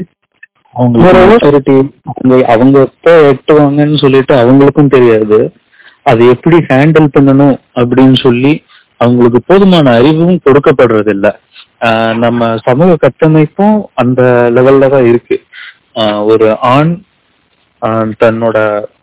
[2.52, 5.38] அவங்க எப்ப எட்டுவாங்கன்னு சொல்லிட்டு அவங்களுக்கும் தெரியாது.
[6.10, 8.52] அதை எப்படி ஹேண்டில் பண்ணணும் அப்படின்னு சொல்லி
[9.04, 11.26] அவங்களுக்கு போதுமான அறிவும் கொடுக்கப்படுறது இல்ல
[12.24, 14.22] நம்ம சமூக கட்டமைப்பும் அந்த
[14.56, 15.36] லெவல்ல தான் இருக்கு.
[16.32, 16.92] ஒரு ஆண்
[18.22, 18.58] தன்னோட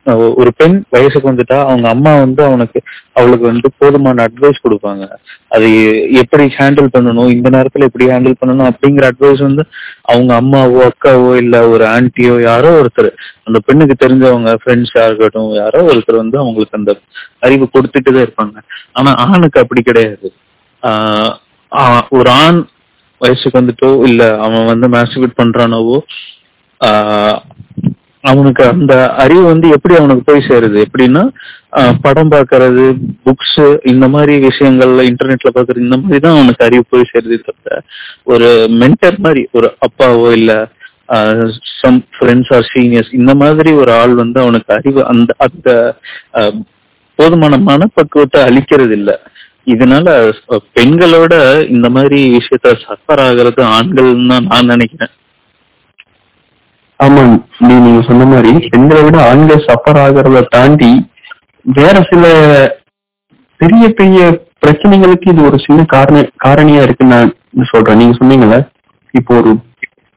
[0.05, 2.81] ஒரு பெண் வயசுக்கு வந்துட்டா அவங்க அம்மா வந்து அவனுக்கு
[3.13, 5.09] அவளுக்கு வந்து போதுமான அட்வைஸ் கொடுப்பாங்க.
[5.47, 5.67] அது
[6.13, 9.65] எப்படி ஹேண்டில் பண்ணணும் இந்த நேரத்துல எப்படி ஹேண்டில் பண்ணணும் அப்படிங்கிற அட்வைஸ் வந்து
[10.01, 13.11] அவங்க அம்மாவோ அக்காவோ இல்ல ஒரு ஆன்ட்டியோ யாரோ ஒருத்தர்
[13.43, 16.99] அந்த பெண்ணுக்கு தெரிஞ்சவங்க ஃப்ரெண்ட்ஸா இருக்கட்டும் யாரோ ஒருத்தர் வந்து அவங்களுக்கு அந்த
[17.39, 18.57] அறிவு கொடுத்துட்டு தான் இருப்பாங்க.
[18.93, 20.33] ஆனா ஆணுக்கு அப்படி கிடையாது.
[21.71, 22.65] ஆஹ் ஒரு ஆண்
[23.17, 25.99] வயசுக்கு வந்துட்டோ இல்ல அவன் வந்து மேஸ்டிபேட் பண்றானோவோ
[26.81, 27.39] ஆஹ்
[28.23, 30.77] அவனுக்கு அந்த அறிவு வந்து எப்படி அவனுக்கு போய் சேருது?
[30.85, 31.23] எப்படின்னா
[32.05, 32.83] படம் பார்க்கறது
[33.25, 37.77] புக்ஸ் இந்த மாதிரி விஷயங்கள்ல இன்டர்நெட்ல பாக்குறது இந்த மாதிரி தான் அவனுக்கு அறிவு போய் சேருது தவிர
[38.33, 38.49] ஒரு
[38.81, 40.53] மென்டர் மாதிரி ஒரு அப்பாவோ இல்ல
[41.79, 45.69] சம் ஃப்ரெண்ட்ஸ் ஆர் சீனியர்ஸ் இந்த மாதிரி ஒரு ஆள் வந்து அவனுக்கு அறிவு அந்த அந்த
[47.19, 49.11] போதுமான மனப்பக்குவத்தை அளிக்கிறது இல்ல.
[49.67, 50.07] இதனால
[50.77, 51.33] பெண்களோட
[51.67, 55.11] இந்த மாதிரி விஷயத்த சஃபர் ஆகிறது ஆண்கள் தான் நான் நினைக்கிறேன்.
[57.01, 57.21] ஆமா
[57.61, 60.91] நீ நீங்க சொன்ன மாதிரி பெண்களை விட ஆண்கள் சஃபர் ஆகிறத தாண்டி
[61.65, 62.23] வேற சில
[63.61, 64.19] பெரிய பெரிய
[64.61, 67.31] பிரச்சனைகளுக்கு இது ஒரு சின்ன காரண காரணியா இருக்குன்னு நான்
[67.71, 67.99] சொல்றேன்.
[68.01, 68.57] நீங்க சொன்னீங்கல்ல
[69.13, 69.51] இப்போ ஒரு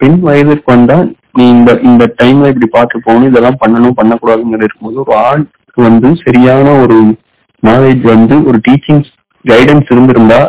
[0.00, 0.96] பெண் வயதிற்கு வந்தா
[1.36, 6.66] நீ இந்த இந்த டைம்ல இப்படி பார்த்து போகணும் இதெல்லாம் பண்ணணும் பண்ணக்கூடாதுங்கிற இருக்கும்போது ஒரு ஆணுக்கு வந்து சரியான
[6.82, 6.96] ஒரு
[7.62, 9.02] நாலேஜ் வந்து ஒரு டீச்சிங்
[9.44, 10.40] கைடன்ஸ் இருந்திருந்தா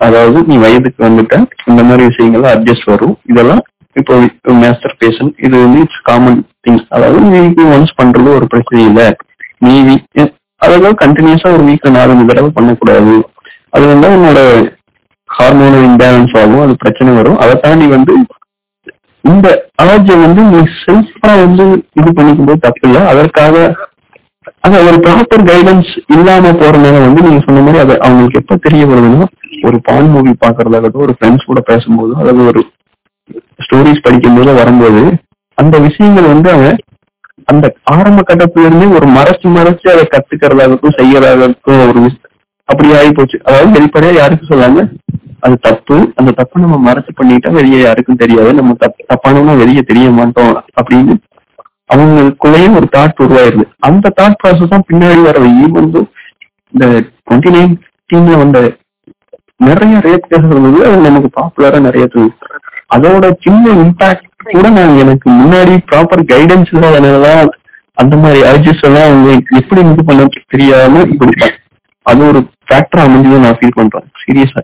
[0.00, 1.34] அதாவது நீ வயதுக்கு வந்துட்ட
[1.70, 3.14] இந்த மாதிரி விஷயங்கள்லாம் அட்ஜஸ்ட் வரும்.
[3.32, 3.62] இதெல்லாம்
[3.96, 4.14] இப்போ
[4.62, 9.06] மேஸ்டர் பேஷன் இது வந்து இட்ஸ் காமன் திங்ஸ் அதாவது வீக்லி ஒன்ஸ் பண்றது ஒரு பிரச்சனை இல்லை
[9.64, 10.32] நீ வீக்
[10.62, 13.14] அதாவது கண்டினியூஸா ஒரு வீக்ல நாலஞ்சு தடவை பண்ணக்கூடாது.
[13.74, 14.40] அது வந்து உன்னோட
[15.30, 17.38] ஹார்மோனல் இம்பேலன்ஸ் ஆகும் அது பிரச்சனை வரும்.
[17.44, 18.12] அதை தாண்டி வந்து
[19.24, 19.46] இந்த
[19.82, 21.64] அலர்ஜியை வந்து நீ செல்ஃபா வந்து
[22.00, 23.00] இது பண்ணிக்கும் போது தப்பு இல்லை.
[23.12, 23.54] அதற்காக
[24.64, 29.26] அது ஒரு ப்ராப்பர் கைடன்ஸ் இல்லாம போறதுனால வந்து நீங்க சொன்ன மாதிரி அதை அவங்களுக்கு எப்ப தெரிய வருதுன்னா
[29.68, 32.62] ஒரு பான் மூவி பாக்குறதாகட்டும் ஒரு ஃப்ரெண்ட்ஸ் கூட பேசும்போது அதாவது ஒரு
[33.64, 35.02] ஸ்டோரிஸ் படிக்கும்போது வரும்போது
[35.58, 36.76] அந்த விஷயங்கள் வந்து அவன்
[37.44, 42.02] அந்த ஆரம்ப கட்டத்துல இருந்தே ஒரு மறைச்சு மறைச்சு அதை கத்துக்கிறதாகட்டும் செய்யறதாகட்டும் ஒரு
[42.68, 44.80] அப்படி ஆகி போச்சு அதாவது வெளிப்படையா யாருக்கும் சொல்லாங்க
[45.40, 45.96] அது தப்பு.
[46.16, 48.52] அந்த தப்பை நம்ம மறைச்சு பண்ணிட்டா வெளியே யாருக்கும் தெரியாது.
[48.52, 51.14] நம்ம தப் தப்பானவங்க வெளியே தெரிய மாட்டோம் அப்படின்னு
[51.90, 53.64] அவங்களுக்குள்ளேயும் ஒரு தாட் உருவாயிருது.
[53.80, 55.38] அந்த தாட் ப்ராசஸ் தான் பின்னாடி வர
[55.74, 56.00] வந்து
[56.72, 56.86] இந்த
[57.26, 58.60] டுவெண்ட்டி நைன்டீன்ல வந்த
[59.60, 62.34] நிறைய ரேப் கேசஸ் வந்து அது நமக்கு பாப்புலரா நிறைய தெரியும்
[62.90, 67.48] அதோட சின்ன இம்பாக்ட் கூட நான் எனக்கு முன்னாடி ப்ராப்பர் கைடன்ஸ் இல்லாதனாலதான்
[67.94, 69.30] அந்த மாதிரி அர்ஜிஸ் எல்லாம் அவங்க
[69.60, 71.46] எப்படி இது பண்ண தெரியாம இப்படி
[72.06, 74.06] அது ஒரு ஃபேக்டர் அமைஞ்சதை நான் ஃபீல் பண்றேன்.
[74.20, 74.60] சீரியஸா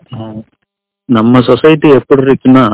[1.09, 2.65] நம்ம சொசைட்டி எப்படி இருக்குன்னா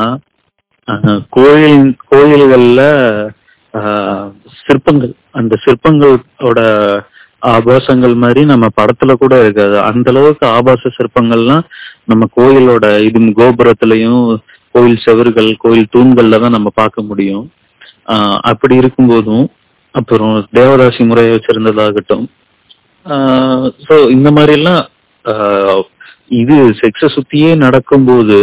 [0.88, 2.82] ஆஹ் கோயில் கோயில்கள்ல
[3.74, 4.28] ஆஹ்
[4.66, 5.14] சிற்பங்கள்.
[5.32, 6.60] அந்த சிற்பங்களோட
[7.48, 9.76] ஆபாசங்கள் மாதிரி நம்ம படத்துல கூட இருக்காது.
[9.82, 11.64] அந்த அளவுக்கு ஆபாச சிற்பங்கள்லாம்
[12.06, 14.24] நம்ம கோயிலோட இது கோபுரத்திலையும்
[14.76, 17.46] கோயில் செவறுகள் கோயில் தூண்கள்ல தான் நம்ம பார்க்க முடியும்.
[18.52, 19.46] அப்படி இருக்கும்போதும்
[19.96, 22.26] அப்புறம் தேவதாசி முறையை வச்சிருந்ததாகட்டும்.
[23.86, 24.82] ஸோ இந்த மாதிரி எல்லாம்
[26.42, 28.38] இது செக்ஸ சுத்தியே நடக்கும்போது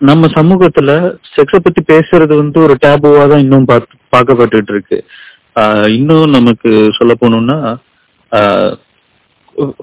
[0.00, 0.90] நம்ம சமூகத்துல
[1.36, 4.98] செக்ஸ பத்தி பேசுறது வந்து ஒரு டேபுவா தான் இன்னும் பார்த்து பார்க்கப்பட்டு இருக்கு
[5.98, 7.56] இன்னும் நமக்கு சொல்ல போனோம்னா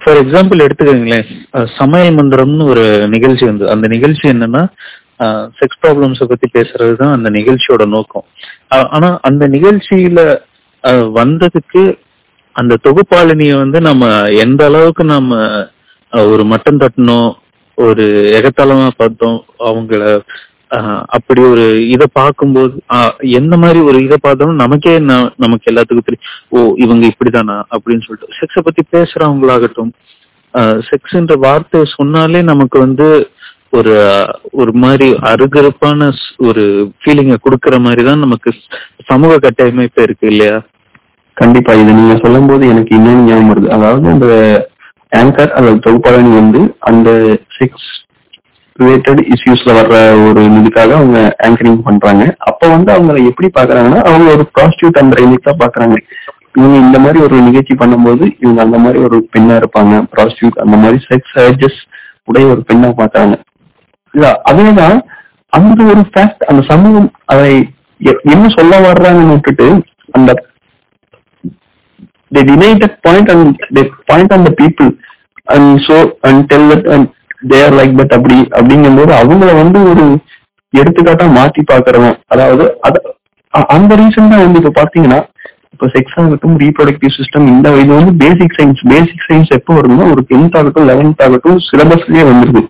[0.03, 1.26] ஃபார் எக்ஸாம்பிள் எடுத்துக்கோங்களேன்
[1.80, 2.86] சமையல் மந்திரம்னு ஒரு
[3.16, 4.63] நிகழ்ச்சி வந்து அந்த நிகழ்ச்சி என்னன்னா
[5.59, 8.26] செக்ஸ் ப்ராப்ளம்ஸை பத்தி பேசுறது தான் அந்த நிகழ்ச்சியோட நோக்கம்.
[8.95, 10.22] ஆனா அந்த நிகழ்ச்சியில
[11.20, 11.84] வந்ததுக்கு
[12.55, 14.09] அந்த தொகுப்பாளினிய வந்து நம்ம
[14.45, 15.39] எந்த அளவுக்கு நம்ம
[16.13, 17.30] ஒரு மட்டம் தட்டணும்
[17.78, 18.03] ஒரு
[18.39, 19.39] எகத்தாளமா பார்த்தோம்
[19.70, 20.03] அவங்கள
[21.16, 22.76] அப்படி ஒரு இதை பார்க்கும்போது
[23.39, 24.93] எந்த மாதிரி ஒரு இதை பார்த்தாலும் நமக்கே
[25.43, 26.30] நமக்கு எல்லாத்துக்கும் தெரியும்.
[26.55, 28.38] ஓ இவங்க இப்படிதானா அப்படின்னு சொல்லிட்டு.
[28.39, 29.91] செக்ஸை பத்தி பேசுறவங்களாகட்டும்
[30.89, 33.07] செக்ஸ்ன்ற வார்த்தையை சொன்னாலே நமக்கு வந்து
[33.74, 33.93] ஒரு
[34.51, 36.63] ஒரு மாதிரி அருகருப்பான ஒரு
[36.99, 38.51] ஃபீலிங்கை கொடுக்கற மாதிரி தான் நமக்கு
[39.05, 40.57] சமூக கட்டமைப்பு இருக்கு இல்லையா?
[41.34, 41.74] கண்டிப்பா.
[41.74, 43.70] இது நீங்க சொல்லும் போது எனக்கு இன்னும் ஞாபகம் வருது.
[43.70, 44.28] அதாவது அந்த
[45.11, 47.09] ஆங்கர் அல்லது தொகுப்பாளனி வந்து அந்த
[47.57, 47.89] செக்ஸ்
[48.80, 49.97] ரிலேட்டட் இஷ்யூஸ்ல வர்ற
[50.28, 52.36] ஒரு இதுக்காக அவங்க ஆங்கரிங் பண்றாங்க.
[52.39, 55.97] அப்ப வந்து அவங்கள எப்படி பாக்குறாங்கன்னா அவங்க ஒரு ப்ராஸ்டியூட் அந்த ரேஞ்சுக்கு தான் பாக்குறாங்க.
[56.57, 60.07] இவங்க இந்த மாதிரி ஒரு நிகழ்ச்சி பண்ணும்போது இவங்க அந்த மாதிரி ஒரு பெண்ணா இருப்பாங்க.
[60.16, 61.80] ப்ராஸ்டியூட் அந்த மாதிரி செக்ஸ் அர்ஜஸ்
[62.24, 63.36] உடைய ஒரு பெண்ணா பாக்குறாங்க.
[64.16, 64.97] இல்ல அதேதான்
[65.53, 67.51] அந்த ஒரு ஃபேக்ட் அந்த சமூகம் அதை
[68.34, 69.70] என்ன சொல்ல வர்றாங்கன்னு விட்டுட்டு
[70.18, 70.32] அந்த
[72.32, 73.43] they deny that point and
[73.76, 74.88] they point on the people
[75.47, 75.97] and so
[76.28, 77.03] and tell that and
[77.41, 80.03] they are like that அப்படி அப்படிங்கும்போது அவங்கள வந்து ஒரு
[80.74, 82.95] எடுத்துக்காட்டா மாத்தி பாக்குறவன் அதாவது அத
[83.76, 85.20] அந்த ரீசன் தான் வந்து இப்ப பாத்தீங்கன்னா
[85.76, 90.24] இப்ப செக்ஸ் ஆகட்டும் ரீப்ரொடக்டிவ் சிஸ்டம் இந்த இது வந்து பேசிக் சயின்ஸ் பேசிக் சயின்ஸ் எப்போ வருதுன்னா ஒரு
[90.32, 92.63] டென்த் ஆகட்டும் லெவன்த் ஆகட்டும் சிலபஸ்லயே வந்துருது.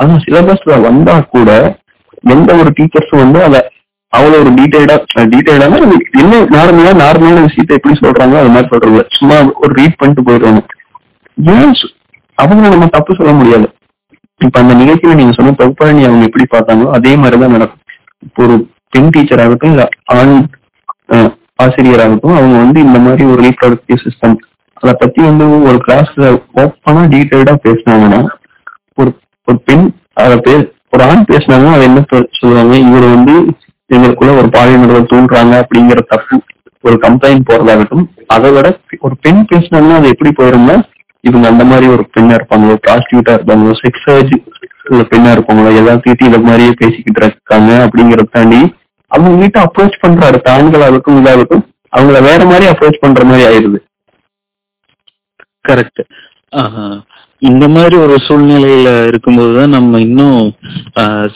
[0.00, 1.50] ஆனா சிலபஸ்ல வந்தா கூட
[2.34, 3.60] எந்த ஒரு டீச்சர்ஸும் வந்து அதை
[4.12, 4.96] அவ்வளவு ஒரு டீடைல்டா
[5.32, 5.78] டீடைல்டானா
[6.22, 9.02] என்ன நார்மலா நார்மலான விஷயத்த எப்படி சொல்றாங்க அது மாதிரி சொல்றது.
[9.18, 10.62] சும்மா ஒரு ரீட் பண்ணிட்டு போயிடுவாங்க.
[11.54, 11.74] ஏன்
[12.38, 13.66] அவங்க நம்ம தப்பு சொல்ல முடியாது.
[14.40, 17.84] இப்ப அந்த நிகழ்ச்சியில நீங்க சொன்ன பகுப்பாளி அவங்க எப்படி பார்த்தாங்களோ அதே மாதிரிதான் நடக்கும்.
[18.26, 18.56] இப்போ ஒரு
[18.94, 19.84] பெண் டீச்சர் ஆகட்டும் இல்ல
[20.16, 20.36] ஆண்
[21.62, 24.36] ஆசிரியராகட்டும் அவங்க வந்து இந்த மாதிரி ஒரு ரீப்ரொடக்டிவ் சிஸ்டம்
[24.82, 26.26] அதை பத்தி வந்து ஒரு கிளாஸ்ல
[26.62, 28.20] ஓப்பனா டீடைல்டா பேசினாங்கன்னா
[28.94, 29.10] ஒரு
[29.48, 30.36] ஒரு பெண் அதை
[30.90, 32.74] ஒரு ஆண் பேசினாங்கன்னா அதை என்ன சொல்லுவாங்க?
[32.78, 33.34] இவர் வந்து
[33.90, 36.36] எங்களுக்குள்ள ஒரு பாலியல் தூண்டுறாங்க அப்படிங்கிற தப்பு
[36.84, 38.68] ஒரு கம்ப்ளைண்ட் போறதாகட்டும் அதை விட
[39.00, 40.76] ஒரு பெண் பேசினாங்கன்னா அது எப்படி போயிருந்தா
[41.24, 44.06] இவங்க அந்த மாதிரி ஒரு பெண்ணா இருப்பாங்களோ ப்ராஸ்டியூட்டா இருப்பாங்களோ செக்ஸ்
[45.10, 48.60] பெண்ணா இருப்பாங்களோ எல்லாத்தையும் இதை மாதிரியே பேசிக்கிட்டு இருக்காங்க அப்படிங்கறத தாண்டி
[49.10, 53.80] அவங்க கிட்ட அப்ரோச் பண்ற அடுத்த ஆண்களாகட்டும் இதாகட்டும் அவங்கள வேற மாதிரி அப்ரோச் பண்ற மாதிரி ஆயிருது
[55.62, 56.02] கரெக்ட்
[57.42, 60.40] இந்த மாதிரி ஒரு சூழ்நிலையில இருக்கும்போது தான் நம்ம இன்னும்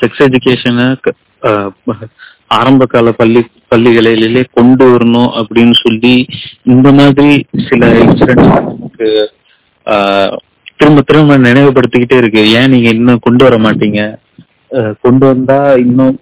[0.01, 0.87] செக்ஸ் எஜுகேஷனை
[2.51, 3.41] ஆரம்ப கால பள்ளி
[3.71, 6.13] பள்ளிகளிலே கொண்டு வரணும் அப்படின்னு சொல்லி
[6.67, 7.31] இந்த மாதிரி
[7.69, 8.53] சில இன்சிடென்ட்ஸ்
[10.79, 12.43] திரும்ப திரும்ப நினைவுபடுத்திக்கிட்டே இருக்கு.
[12.59, 14.01] ஏன் நீங்க இன்னும் கொண்டு வர மாட்டீங்க?
[15.05, 16.15] கொண்டு வந்தா இன்னும்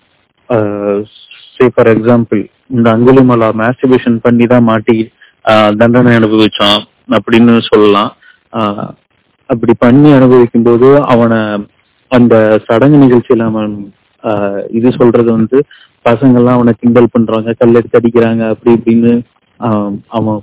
[1.52, 4.96] சே ஃபார் எக்ஸாம்பிள் இந்த அங்குலிமலா மேஸ்டிபேஷன் பண்ணி தான் மாட்டி
[5.44, 8.10] ஆஹ், தண்டனை அனுபவிச்சான் அப்படின்னு சொல்லலாம்.
[8.52, 8.90] ஆஹ்,
[9.52, 11.38] அப்படி பண்ணி அனுபவிக்கும் போது அவனை
[12.10, 12.34] அந்த
[12.66, 13.72] சடங்கு நிகழ்ச்சியில அவன்
[14.24, 15.58] ஆஹ் இது சொல்றது வந்து
[16.04, 19.12] பசங்க எல்லாம் அவனை கிண்டல் பண்றாங்க கல்லெடுத்து அடிக்கிறாங்க அப்படி இப்படின்னு
[20.10, 20.40] அவன்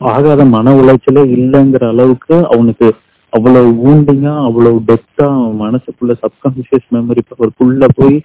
[0.00, 2.86] ஆகாத மன உளைச்சலே இல்லைங்கிற அளவுக்கு அவனுக்கு
[3.32, 8.16] அவ்வளவு ஊண்டிங்கா அவ்வளவு டெப்தா அவன் மனசுக்குள்ள சப்கான்சியஸ் மெமரி பவருக்குள்ள போய்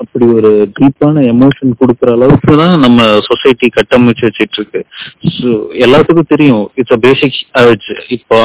[0.00, 4.80] அப்படி ஒரு டீப்பான எமோஷன் கொடுக்குற அளவுக்கு தான் நம்ம சொசைட்டி கட்டமைச்சு வச்சிட்டு இருக்கு
[5.36, 5.50] ஸோ
[5.84, 6.64] எல்லாத்துக்கும் தெரியும்.
[6.78, 7.38] இட்ஸ் அ பேசிக்
[8.08, 8.38] இப்போ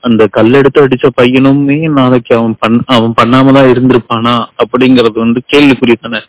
[0.00, 4.34] அந்த கல்லெடுத்து அடிச்ச பையனுமே நாளைக்கு அவன் பண் அவன் பண்ணாம தான் இருந்திருப்பானா
[4.64, 6.22] அப்படிங்கறது வந்து கேள்விக்குறி தானே.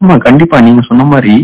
[0.00, 0.56] ஆமா கண்டிப்பா.
[0.60, 1.34] நீங்க சொன்ன மாதிரி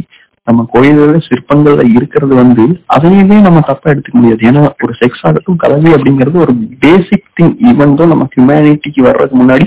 [0.47, 4.43] நம்ம கோயில்கள் சிற்பங்கள்ல இருக்கிறது வந்து அதையுமே நம்ம தப்பா எடுத்துக்க முடியாது.
[4.51, 9.67] ஏன்னா ஒரு செக்ஸ் ஆகட்டும் கலவை அப்படிங்கிறது ஒரு பேசிக் திங் ஈவன் தான் நம்ம ஹியூமனிட்டிக்கு வர்றதுக்கு முன்னாடி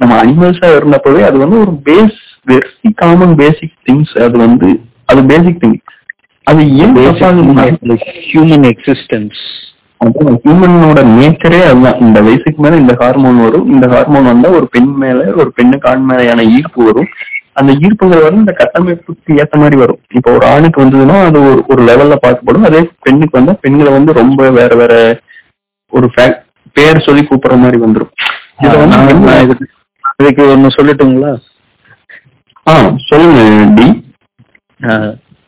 [0.00, 2.18] நம்ம அனிமல்ஸா இருந்தப்பவே அது வந்து ஒரு phase
[2.50, 4.70] very common basic things அது வந்து
[5.10, 5.78] அது பேசிக் திங்
[6.46, 6.96] அது ஏன்
[8.30, 9.42] ஹியூமன் எக்ஸிஸ்டன்ஸ்
[10.44, 13.68] ஹியூமனோட நேச்சரே அதுதான் இந்த வயசுக்கு மேல இந்த ஹார்மோன் வரும்.
[13.74, 17.08] இந்த ஹார்மோன் வந்தா ஒரு பெண் மேல ஒரு பெண்ணுக்கு ஆண் மேலையான ஈர்ப்பு வரும்.
[17.60, 20.00] அந்த ஈர்ப்புகள் வந்து இந்த கட்டமைப்புக்கு ஏத்த மாதிரி வரும்.
[20.18, 22.66] இப்போ ஒரு ஆணுக்கு வந்ததுன்னா அது ஒரு ஒரு லெவல்ல பார்க்கப்படும்.
[22.70, 24.94] அதே பெண்ணுக்கு வந்தா பெண்களை வந்து ரொம்ப வேற வேற
[25.92, 26.08] ஒரு
[26.76, 28.12] பேர் சொல்லி கூப்பிடுற மாதிரி வந்துரும்.
[28.64, 29.66] இதை வந்து
[30.18, 31.32] இதுக்கு ஒண்ணு சொல்லட்டுங்களா?
[32.66, 32.74] ஆ
[33.06, 33.40] சொல்லுங்க
[33.74, 33.86] டி.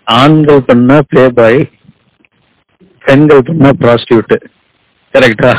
[0.07, 1.59] ஆண்கள் பண்ணா பிளே பாய்
[3.05, 4.35] பெண்கள் பண்ணா ப்ராஸ்டியூட்
[5.15, 5.51] கரெக்டா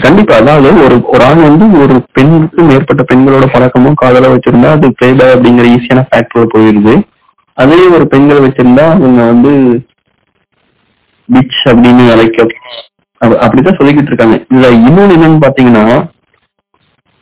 [0.00, 5.34] கண்டிப்பா அதாவது ஒரு ஒரு ஆண் வந்து ஒரு பெண்ணுக்கு மேற்பட்ட பெண்களோட பழக்கமும் காதல வச்சிருந்தா அது பிளேபாய்
[5.36, 6.94] அப்படிங்கிற ஈஸியான ஃபேக்டரோட போயிருது.
[7.58, 9.52] அதே ஒரு பெண்கள் வச்சிருந்தா அவங்க வந்து
[11.28, 12.46] பிச் அப்படின்னு அழைக்க
[13.20, 14.36] அப்ப- அப்படிதான் சொல்லிக்கிட்டு இருக்காங்க.
[14.50, 15.84] இதுல இன்னொன்னு என்னன்னு பாத்தீங்கன்னா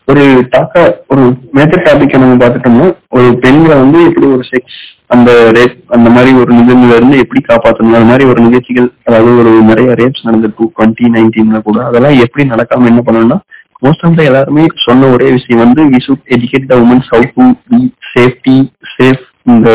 [0.08, 0.82] ஒரு டாக்கா
[1.12, 1.22] ஒரு
[1.56, 4.76] மேஜர் டாபிக் நம்ம பார்த்துட்டோம்னா ஒரு பெண்களை வந்து எப்படி ஒரு செக்ஸ்
[5.10, 9.52] அந்த ரேப் அந்த மாதிரி ஒரு நிகழ்வுல இருந்து எப்படி காப்பாற்றணும் அது மாதிரி ஒரு நிகழ்ச்சிகள் அதாவது ஒரு
[9.70, 13.38] நிறைய ரேப்ஸ் நடந்திருக்கு டுவெண்ட்டி நைன்டீன்ல கூட அதெல்லாம் எப்படி நடக்காம என்ன பண்ணணும்னா
[13.82, 17.46] மோஸ்ட் ஆஃப் த எல்லாருமே சொன்ன ஒரே விஷயம் வந்து we should educate the womens how to
[17.70, 17.80] be
[18.12, 18.56] safety
[18.94, 19.68] safe இந்த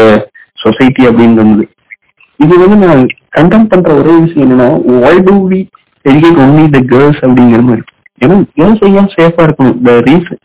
[0.59, 1.67] சொசைட்டி அப்படின்னு
[2.39, 4.69] இது வந்து நான் கண்டெம் பண்ற ஒரே விஷயம் என்னன்னா
[5.03, 5.59] why do we
[6.05, 7.83] educate only the girls அப்படிங்கிற மாதிரி?
[8.21, 9.77] ஏன்னா கேர்ள்ஸ் ஏன் சேஃபா இருக்கணும்?
[9.81, 10.41] த ரீசன்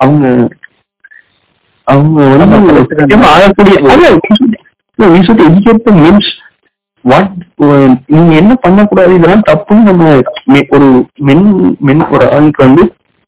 [0.00, 0.26] அவங்க
[1.86, 2.56] அவங்க வந்து
[7.04, 7.32] வாட்
[8.06, 9.14] நீங்க என்ன பண்ணக்கூடாது?
[9.14, 10.04] இதெல்லாம் தப்புன்னு நம்ம
[10.70, 10.86] ஒரு
[11.20, 11.42] மென்
[11.80, 12.82] மென் ஒரு ஆணுக்கு வந்து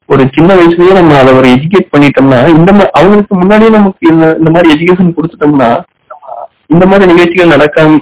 [0.09, 4.51] ஒரு சின்ன வயசுலயே நம்ம அதை ஒரு எஜுகேட் பண்ணிட்டோம்னா இந்த மா- அவங்களுக்கு முன்னாடியே நமக்கு இந்த இந்த
[4.51, 5.71] மாதிரி எஜுகேஷன் கொடுத்துட்டோம்னா
[6.67, 7.99] இந்த மாதிரி நிகழ்ச்சிகள் நடக்காம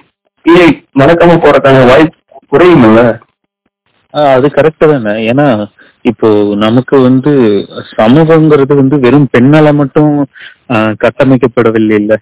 [0.96, 2.18] நடக்காம போறதுக்கான வாய்ப்பு
[2.52, 3.00] குறையுமில்ல
[4.30, 5.12] அது கரெக்ட் தானே.
[5.30, 5.46] ஏன்னா
[6.04, 6.28] இப்போ
[6.62, 7.32] நமக்கு வந்து
[7.96, 10.10] சமூகங்கிறது வந்து வெறும் பெண்ணால மட்டும்
[10.74, 12.12] ஆஹ் கட்டமைக்கப்படவில்லை இல்ல.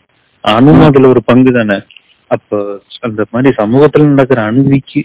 [0.44, 1.76] ஆணும் அதுல ஒரு பங்கு தானே.
[2.30, 2.58] அப்போ
[3.00, 5.00] அந்த மாதிரி சமூகத்துல நடக்கிற அணுவிக்கு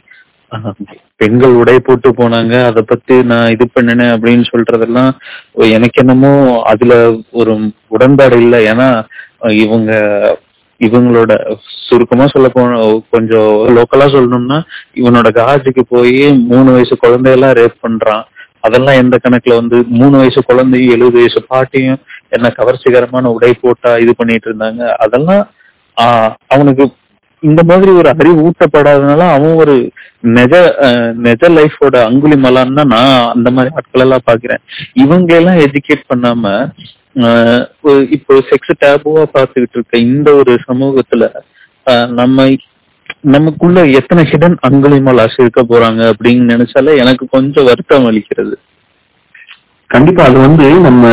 [0.52, 0.76] ஆஹ்
[1.22, 5.10] பெண்கள் உடை போட்டு போனாங்க அத பத்தி நான் இது பண்ணினேன் அப்படின்னு சொல்றதெல்லாம்
[5.70, 6.32] எனக்கு என்னமோ
[6.64, 6.94] அதுல
[7.32, 7.54] ஒரு
[7.90, 8.60] உடன்பாடு இல்லை.
[8.72, 8.88] ஏன்னா
[9.64, 9.92] இவங்க
[10.82, 11.34] இவங்களோட
[11.88, 14.58] சுருக்கமா சொல்ல போன கொஞ்சம் லோக்கலா சொல்லணும்னா
[14.96, 16.18] இவனோட காஜுக்கு போய்
[16.50, 18.26] மூணு வயசு குழந்தையெல்லாம் ரேப் பண்றான்.
[18.64, 22.00] அதெல்லாம் எந்த கணக்குல வந்து மூணு வயசு குழந்தையும் எழுபது வயசு பாட்டியும்
[22.32, 24.82] என்ன கவர்ச்சிகரமான உடை போட்டா இது பண்ணிட்டு இருந்தாங்க?
[25.04, 25.44] அதெல்லாம்
[25.98, 26.86] ஆஹ் அவனுக்கு
[27.44, 29.74] இந்த மாதிரி ஒரு அறிவு ஊட்டப்படாதனால அவன் ஒரு
[30.36, 30.54] நெஜ
[30.86, 34.62] அஹ், நெஜ லைஃபோட அங்குலி மலான்னா தான் நான் அந்த மாதிரி ஆட்கள் எல்லாம் பாக்குறேன்.
[35.04, 36.44] இவங்க எல்லாம் எஜுகேட் பண்ணாம
[38.16, 41.26] இப்போ செக்ஸ் டேபுவா பாத்துக்கிட்டு இருக்க இந்த ஒரு சமூகத்துல
[41.88, 42.48] ஆஹ், நம்ம
[43.24, 48.56] நமக்குள்ள எத்தனை ஹிடன் அங்குலிமலாஸ் இருக்க போறாங்க அப்படின்னு நினைச்சாலே எனக்கு கொஞ்சம் வருத்தம் அளிக்கிறது.
[49.90, 51.04] கண்டிப்பா அது வந்து நம்ம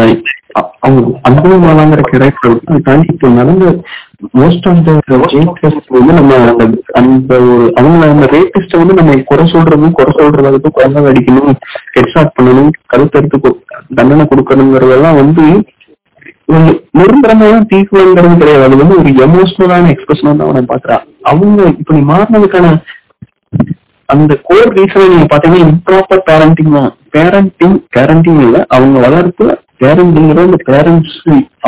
[0.59, 3.65] அ- அவங்க அனுபவமாலாங்கிற கேரக்டர் தாண்டி இப்போ நடந்த
[4.35, 10.15] மோஸ்ட் ஆஃப் வந்து நம்ம அந்த அந்த ஒரு அவங்க அந்த ரேட்டிஸ்ட வந்து நம்ம குறை சொல்றதும் குறை
[10.17, 11.57] சொல்றதாகட்டும் குழந்தை அடிக்கணும்
[11.95, 13.55] ஹெட்ஷாட் பண்ணணும் கருத்தெடுத்து
[13.95, 15.45] தண்டனை கொடுக்கணுங்கிறதெல்லாம் வந்து
[16.99, 18.65] நிரந்தரமான தீக்குவங்கிறது கிடையாது.
[18.67, 22.73] அது வந்து ஒரு எமோஷனலான எக்ஸ்பிரஷன் தான் அவனை பாக்குறான் அவங்க இப்ப நீ மாறினதுக்கான
[24.09, 26.91] அந்த கோர் ரீசனை நீங்க பாத்தீங்கன்னா இம்ப்ராப்பர் பேரண்டிங் தான்.
[27.15, 28.57] பேரண்டிங் பேரண்டிங் இல்ல.
[28.75, 31.19] அவங்க வளர்ப்புல பேரண்டிங்கிற இந்த பேரண்ட்ஸ்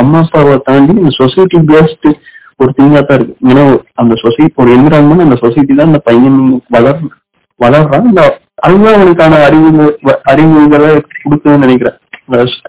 [0.01, 2.07] அம்மா அப்பாவை தாண்டி இந்த சொசைட்டி பேஸ்ட்
[2.59, 3.35] ஒரு திங்கா தான் இருக்கு.
[3.49, 3.63] ஏன்னா
[4.01, 6.39] அந்த சொசைட்டி ஒரு என்விரான்மெண்ட் அந்த சொசைட்டி தான் அந்த பையன்
[6.75, 7.01] வளர்
[7.59, 8.07] வளர்றான்.
[8.11, 8.21] இந்த
[8.65, 9.83] அதுதான் அவனுக்கான அறிவு
[10.31, 10.89] அறிவுகளை
[11.23, 11.97] கொடுக்குதுன்னு நினைக்கிறேன்.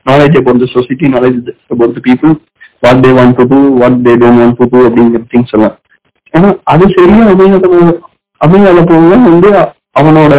[0.09, 1.39] நாலேஜ் about சொசைட்டி நாலேஜ்
[1.81, 2.33] பொறுத்து the people
[2.85, 5.77] what they want to do what they don't want to do அப்படிங்கிற திங்ஸ் எல்லாம்.
[6.35, 7.69] ஏன்னா அது சரியா அமையாத
[8.41, 9.51] அப்படிங்கிற போதுதான் வந்து
[10.01, 10.35] அவனோட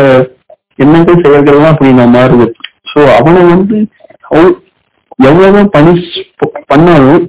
[0.84, 2.46] எண்ணங்கள் செயல்கள்லாம் அப்படி நான் மாறுது.
[2.92, 3.78] சோ அவனை வந்து
[4.30, 4.54] அவன்
[5.30, 6.14] எவ்வளவுதான் பனிஷ்
[6.72, 7.24] பண்ணாலும்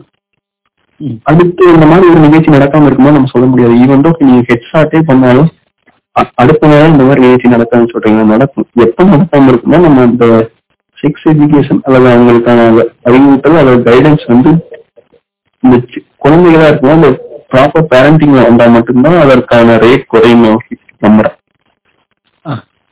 [1.31, 3.75] அடுத்து இந்த மாதிரி ஒரு நிகழ்ச்சி நடக்காம இருக்குமா நம்ம சொல்ல முடியாது.
[3.83, 5.51] ஈவன் தோ நீங்க ஹெட் ஷாட்டே பண்ணாலும்
[6.43, 8.23] அடுத்த நேரம் இந்த மாதிரி நிகழ்ச்சி நடக்காதுன்னு சொல்றீங்க.
[8.33, 8.67] நடக்கும்.
[8.87, 10.27] எப்ப நடக்காம இருக்குன்னா நம்ம அந்த
[11.01, 12.61] செக்ஸ் எஜுகேஷன் அல்லது அவங்களுக்கான
[13.09, 14.51] அறிவுறுத்தல் அல்லது கைடன்ஸ் வந்து
[15.63, 15.77] இந்த
[16.25, 17.11] குழந்தைகளா இருக்கும் அந்த
[17.53, 20.45] ப்ராப்பர் பேரண்டிங்ல வந்தா மட்டும்தான் அதற்கான ரேட் குறையும்
[21.05, 21.37] நம்புறேன்.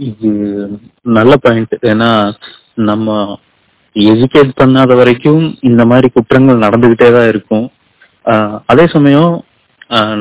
[0.09, 0.29] இது
[1.17, 2.11] நல்ல பாயிண்ட் ஏன்னா
[2.89, 3.17] நம்ம
[3.97, 7.67] எஜுகேட் பண்ணாத வரைக்கும் இந்த மாதிரி குற்றங்கள் நடந்துகிட்டே தான் இருக்கும்.
[8.71, 9.33] அதே சமயம்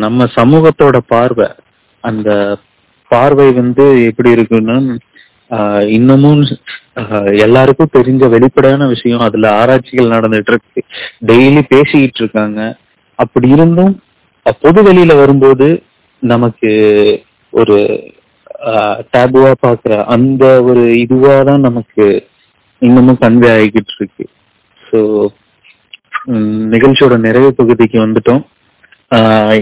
[0.04, 1.48] நம்ம சமூகத்தோட பார்வை
[2.04, 2.30] அந்த
[3.12, 4.78] பார்வை வந்து எப்படி இருக்குன்னா
[5.96, 6.42] இன்னமும்
[7.46, 10.82] எல்லாருக்கும் தெரிஞ்ச வெளிப்படையான விஷயம் அதுல ஆராய்ச்சிகள் நடந்துட்டு இருக்கு.
[11.30, 12.60] டெய்லி பேசிக்கிட்டு இருக்காங்க.
[13.20, 13.94] அப்படி இருந்தும்
[14.64, 15.68] பொது வெளியில வரும்போது
[16.24, 16.72] நமக்கு
[17.54, 17.78] ஒரு
[19.14, 22.06] டேபுவா பாக்குற அந்த ஒரு இதுவா தான் நமக்கு
[22.82, 24.26] இன்னமும் கன்வே ஆகிக்கிட்டு இருக்கு.
[24.88, 25.00] ஸோ
[26.74, 28.42] நிகழ்ச்சியோட நிறைவு பகுதிக்கு வந்துட்டோம்.
[29.16, 29.60] ஆஹ்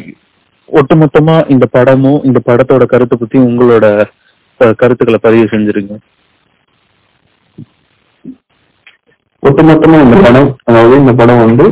[0.70, 3.86] ஒட்டுமொத்தமா இந்த படமும் இந்த படத்தோட கருத்தை பத்தி உங்களோட
[4.82, 5.96] கருத்துக்களை பதிவு செஞ்சிருங்க.
[9.44, 11.66] ஒட்டுமொத்தமா இந்த படம் அதாவது இந்த படம் வந்து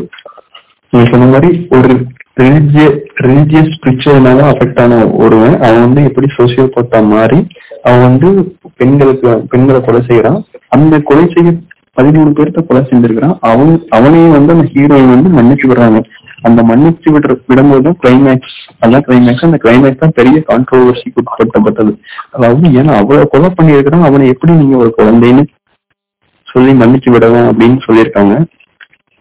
[0.94, 1.94] நீங்க சொன்ன மாதிரி ஒரு
[2.42, 2.86] ரிலிஜிய
[3.26, 5.56] ரிலிஜியஸ் ஸ்பிரிச்சுவல்னால அஃபெக்ட் ஆன ஒருவன்.
[5.66, 7.40] அவன் வந்து எப்படி சோசியல் போத்தா மாறி
[7.88, 8.30] அவன் வந்து
[8.80, 10.40] பெண்களுக்கு பெண்களை கொலை செய்யறான்
[10.76, 11.52] அந்த கொலை செய்ய
[11.98, 13.36] பதிமூணு பேர்த்த கொலை செஞ்சிருக்கிறான்.
[13.52, 16.02] அவன் அவனையும் வந்து அந்த ஹீரோயின் வந்து மன்னிச்சு விடுறாங்க
[16.42, 21.94] அந்த மன்னிச்சு விடுற விடும்போது கிளைமேக்ஸ் அதான் கிளைமேக்ஸ் அந்த கிளைமேக்ஸ் தான் பெரிய கான்ட்ரோவர்சிக்கு உட்படுத்தப்பட்டது
[22.36, 25.46] அதாவது ஏன்னா அவ்வளவு கொலை பண்ணியிருக்கிறோம் அவனை எப்படி நீங்க ஒரு குழந்தைன்னு
[26.48, 28.34] சொல்லி மன்னிச்சு விடலாம் அப்படின்னு சொல்லியிருக்காங்க.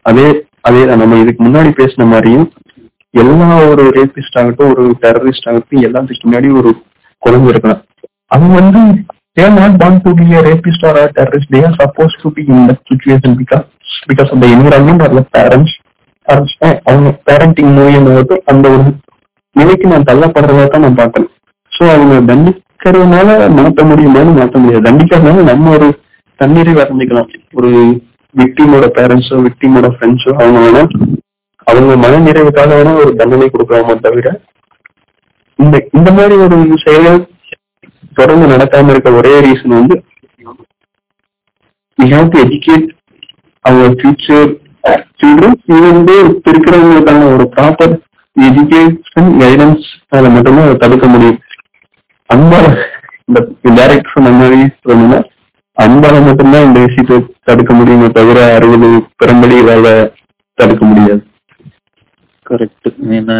[0.02, 0.26] அதே
[0.68, 2.48] அதே நம்ம இதுக்கு முன்னாடி பேசின மாதிரியும்
[3.22, 6.72] எல்லா ஒரு ரேபிஸ்ட் ஆகட்டும் ஒரு டெரரிஸ்ட் ஆகட்டும் எல்லாத்துக்கு முன்னாடி ஒரு
[7.18, 7.82] குழந்தை இருக்கலாம்.
[8.26, 8.82] அவங்க வந்து
[9.36, 11.46] they are not born to be a rapist or a terrorist.
[11.50, 13.64] They are supposed to be in that situation because
[14.10, 15.72] because of the environment or the parents.
[16.28, 16.40] Or
[16.88, 18.84] அவங்க பேரண்டிங் மூலியமாக அந்த ஒரு
[19.56, 21.32] நிலைக்கு நான் தள்ளப்படுறதா தான் நான் பார்க்கணும்.
[21.72, 24.86] ஸோ அவங்க தண்டிக்கிறதுனால மாற்ற முடியுமான்னு மாற்ற முடியாது.
[24.88, 25.88] தண்டிக்கிறதுனால நம்ம ஒரு
[26.40, 27.70] தண்ணீரை வரைஞ்சிக்கலாம் ஒரு
[28.34, 30.82] விக்டிமோட பேரண்ட்ஸோ விக்டிமோட ஃப்ரெண்ட்ஸோ அவங்க வேணா
[31.66, 34.30] அவங்க மன நிறைவுக்காக வேணா ஒரு தண்டனை கொடுக்கலாமா தவிர
[35.58, 37.20] இந்த இந்த மாதிரி ஒரு செயல்கள்
[38.14, 39.98] தொடர்ந்து நடக்காம இருக்க ஒரே ரீசன் வந்து
[41.98, 42.86] we have to educate
[43.64, 43.88] our
[45.20, 45.98] children even
[46.50, 47.94] இருக்கிறவங்களுக்கான ஒரு ப்ராப்பர்
[48.36, 51.38] எஜுகேஷன் கைடன்ஸ் அதை மட்டும்தான் அதை தடுக்க முடியும்.
[52.34, 52.64] அன்பால
[53.26, 53.40] இந்த
[53.78, 55.20] டேரக்டர் சொன்ன மாதிரி சொல்லணும்னா
[55.76, 58.88] அன்பால மட்டும்தான் இந்த விஷயத்தை தடுக்க முடியுமே தவிர அறுபது
[59.22, 59.92] பெரும்படி வேலை
[60.54, 61.22] தடுக்க முடியாது.
[62.50, 63.38] கரெக்ட் ஏன்னா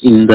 [0.00, 0.34] இந்த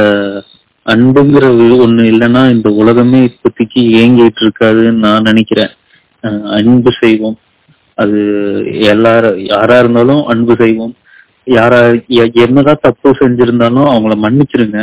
[0.86, 1.46] அன்புங்கிற
[1.86, 5.74] ஒண்ணு இல்லைன்னா இந்த உலகமே இப்போதைக்கு ஏங்கிட்டு இருக்காதுன்னு நான் நினைக்கிறேன்.
[6.58, 7.38] அன்பு செய்வோம்.
[8.02, 8.20] அது
[8.92, 10.96] எல்லாரும் யாரா இருந்தாலும் அன்பு செய்வோம்.
[11.58, 11.80] யாரா
[12.46, 14.80] என்னதான் தப்பு செஞ்சிருந்தாலும் அவங்கள மன்னிச்சிருங்க.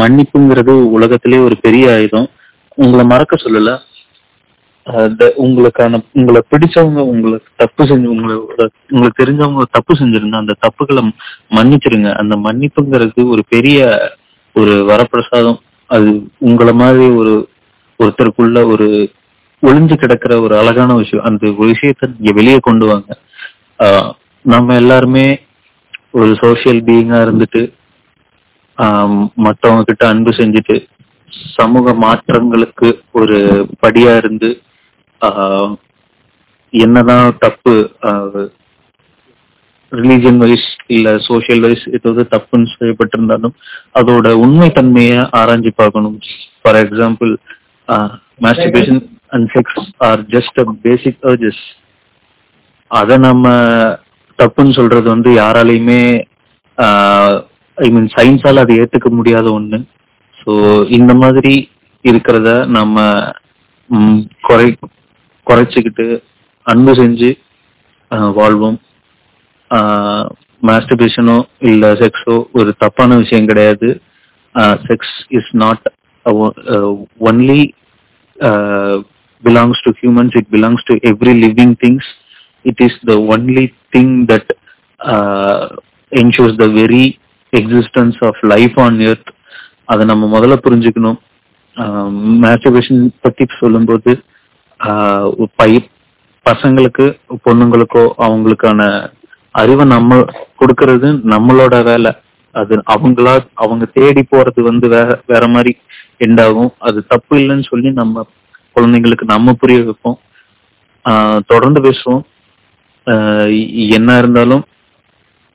[0.00, 2.28] மன்னிப்புங்கிறது உலகத்திலே ஒரு பெரிய ஆயுதம்.
[2.82, 3.72] உங்களை மறக்க சொல்லல.
[5.44, 11.02] உங்களுக்கான உங்களை பிடிச்சவங்க உங்களுக்கு தப்பு செஞ்சு உங்களோட உங்களுக்கு தெரிஞ்சவங்க தப்பு செஞ்சிருந்தா அந்த தப்புகளை
[11.56, 12.10] மன்னிச்சிருங்க.
[12.22, 13.88] அந்த மன்னிப்புங்கிறது ஒரு பெரிய
[14.60, 15.58] ஒரு வரப்பிரசாதம்.
[15.94, 16.10] அது
[16.48, 17.34] உங்களை மாதிரி ஒரு
[18.02, 18.88] ஒருத்தருக்குள்ள ஒரு
[19.66, 21.24] ஒளிஞ்சு கிடக்கிற ஒரு அழகான விஷயம்.
[21.24, 23.18] அந்த ஒரு விஷயத்த நீங்க வெளியே கொண்டு வாங்க.
[23.78, 24.10] ஆஹ்
[24.44, 25.40] நம்ம எல்லாருமே
[26.10, 27.62] ஒரு சோசியல் பீயிங்கா இருந்துட்டு
[28.78, 30.76] ஆஹ் கிட்ட அன்பு செஞ்சுட்டு
[31.56, 33.38] சமூக மாற்றங்களுக்கு ஒரு
[33.82, 34.50] படியா இருந்து
[35.20, 35.74] ஆஹ்
[36.72, 37.74] என்னதான் தப்பு
[39.92, 43.54] ரிலீஜியன் வைஸ் இல்ல சோசியல் வைஸ் ஏதாவது தப்புன்னு செய்யப்பட்டிருந்தாலும்
[43.94, 46.18] அதோட உண்மை தன்மையை ஆராய்ஞ்சு பார்க்கணும்.
[46.62, 47.32] For example
[48.42, 49.00] masturbation
[49.36, 51.62] and sex are just a basic urges
[52.90, 53.46] அதை நம்ம
[54.38, 56.00] தப்புன்னு சொல்றது வந்து யாராலையுமே
[57.78, 59.78] ஐ மீன் சயின்ஸால அதை ஏத்துக்க முடியாத ஒன்று
[60.38, 60.52] ஸோ
[60.96, 61.54] இந்த மாதிரி
[62.04, 62.96] இருக்கிறத நம்ம
[64.42, 64.68] குறை
[65.46, 66.06] குறைச்சிக்கிட்டு
[66.66, 67.30] அன்பு செஞ்சு
[68.10, 68.76] ஆஹ், வாழ்வோம்.
[70.62, 73.88] மாஸ்டர்பேஷனோ இல்ல செக்ஸோ ஒரு தப்பான விஷயம் கிடையாது.
[74.84, 75.86] Sex is not
[77.26, 77.60] only
[79.42, 82.04] belongs to humans it belongs to every living things.
[82.64, 84.46] It is the only thing that
[85.00, 85.68] uh,
[86.12, 87.06] ensures the very
[87.52, 89.30] existence of life on earth
[89.84, 91.18] அதை நம்ம முதல்ல புரிஞ்சுக்கணும்.
[92.44, 94.12] மேஸ்டர்பேஷன் பத்தி சொல்லும்போது
[95.60, 95.70] பை
[96.50, 97.06] பசங்களுக்கு
[97.44, 98.80] பொண்ணுங்களுக்கோ அவங்களுக்கான
[99.50, 100.18] அறிவை நம்ம
[100.60, 102.12] கொடுக்கறது நம்மளோட வேலை.
[102.52, 105.72] அது அவங்களா அவங்க தேடி போறது வந்து வேற வேற மாதிரி
[106.24, 106.72] எண்ட் ஆகும்.
[106.78, 108.26] அது தப்பு இல்லைன்னு சொல்லி நம்ம
[108.76, 110.18] குழந்தைங்களுக்கு நம்ம புரிய வைப்போம்.
[111.04, 112.22] ஆஹ் தொடர்ந்து பேசுவோம்.
[113.06, 114.64] ஆஹ் என்ன இருந்தாலும்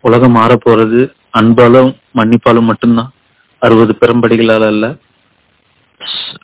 [0.02, 3.12] உலகம் மாற போறது அன்பாலும் மன்னிப்பாலும் மட்டும்தான்.
[3.60, 4.96] அறுபது பெரும்படிகளால அல்ல.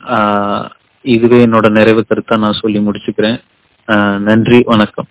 [0.06, 0.70] ஆஹ்
[1.02, 3.40] இதுவே என்னோட நிறைவு கருத்தா நான் சொல்லி முடிச்சுக்கிறேன்.
[3.86, 5.06] ஆஹ் நன்றி வணக்கம்.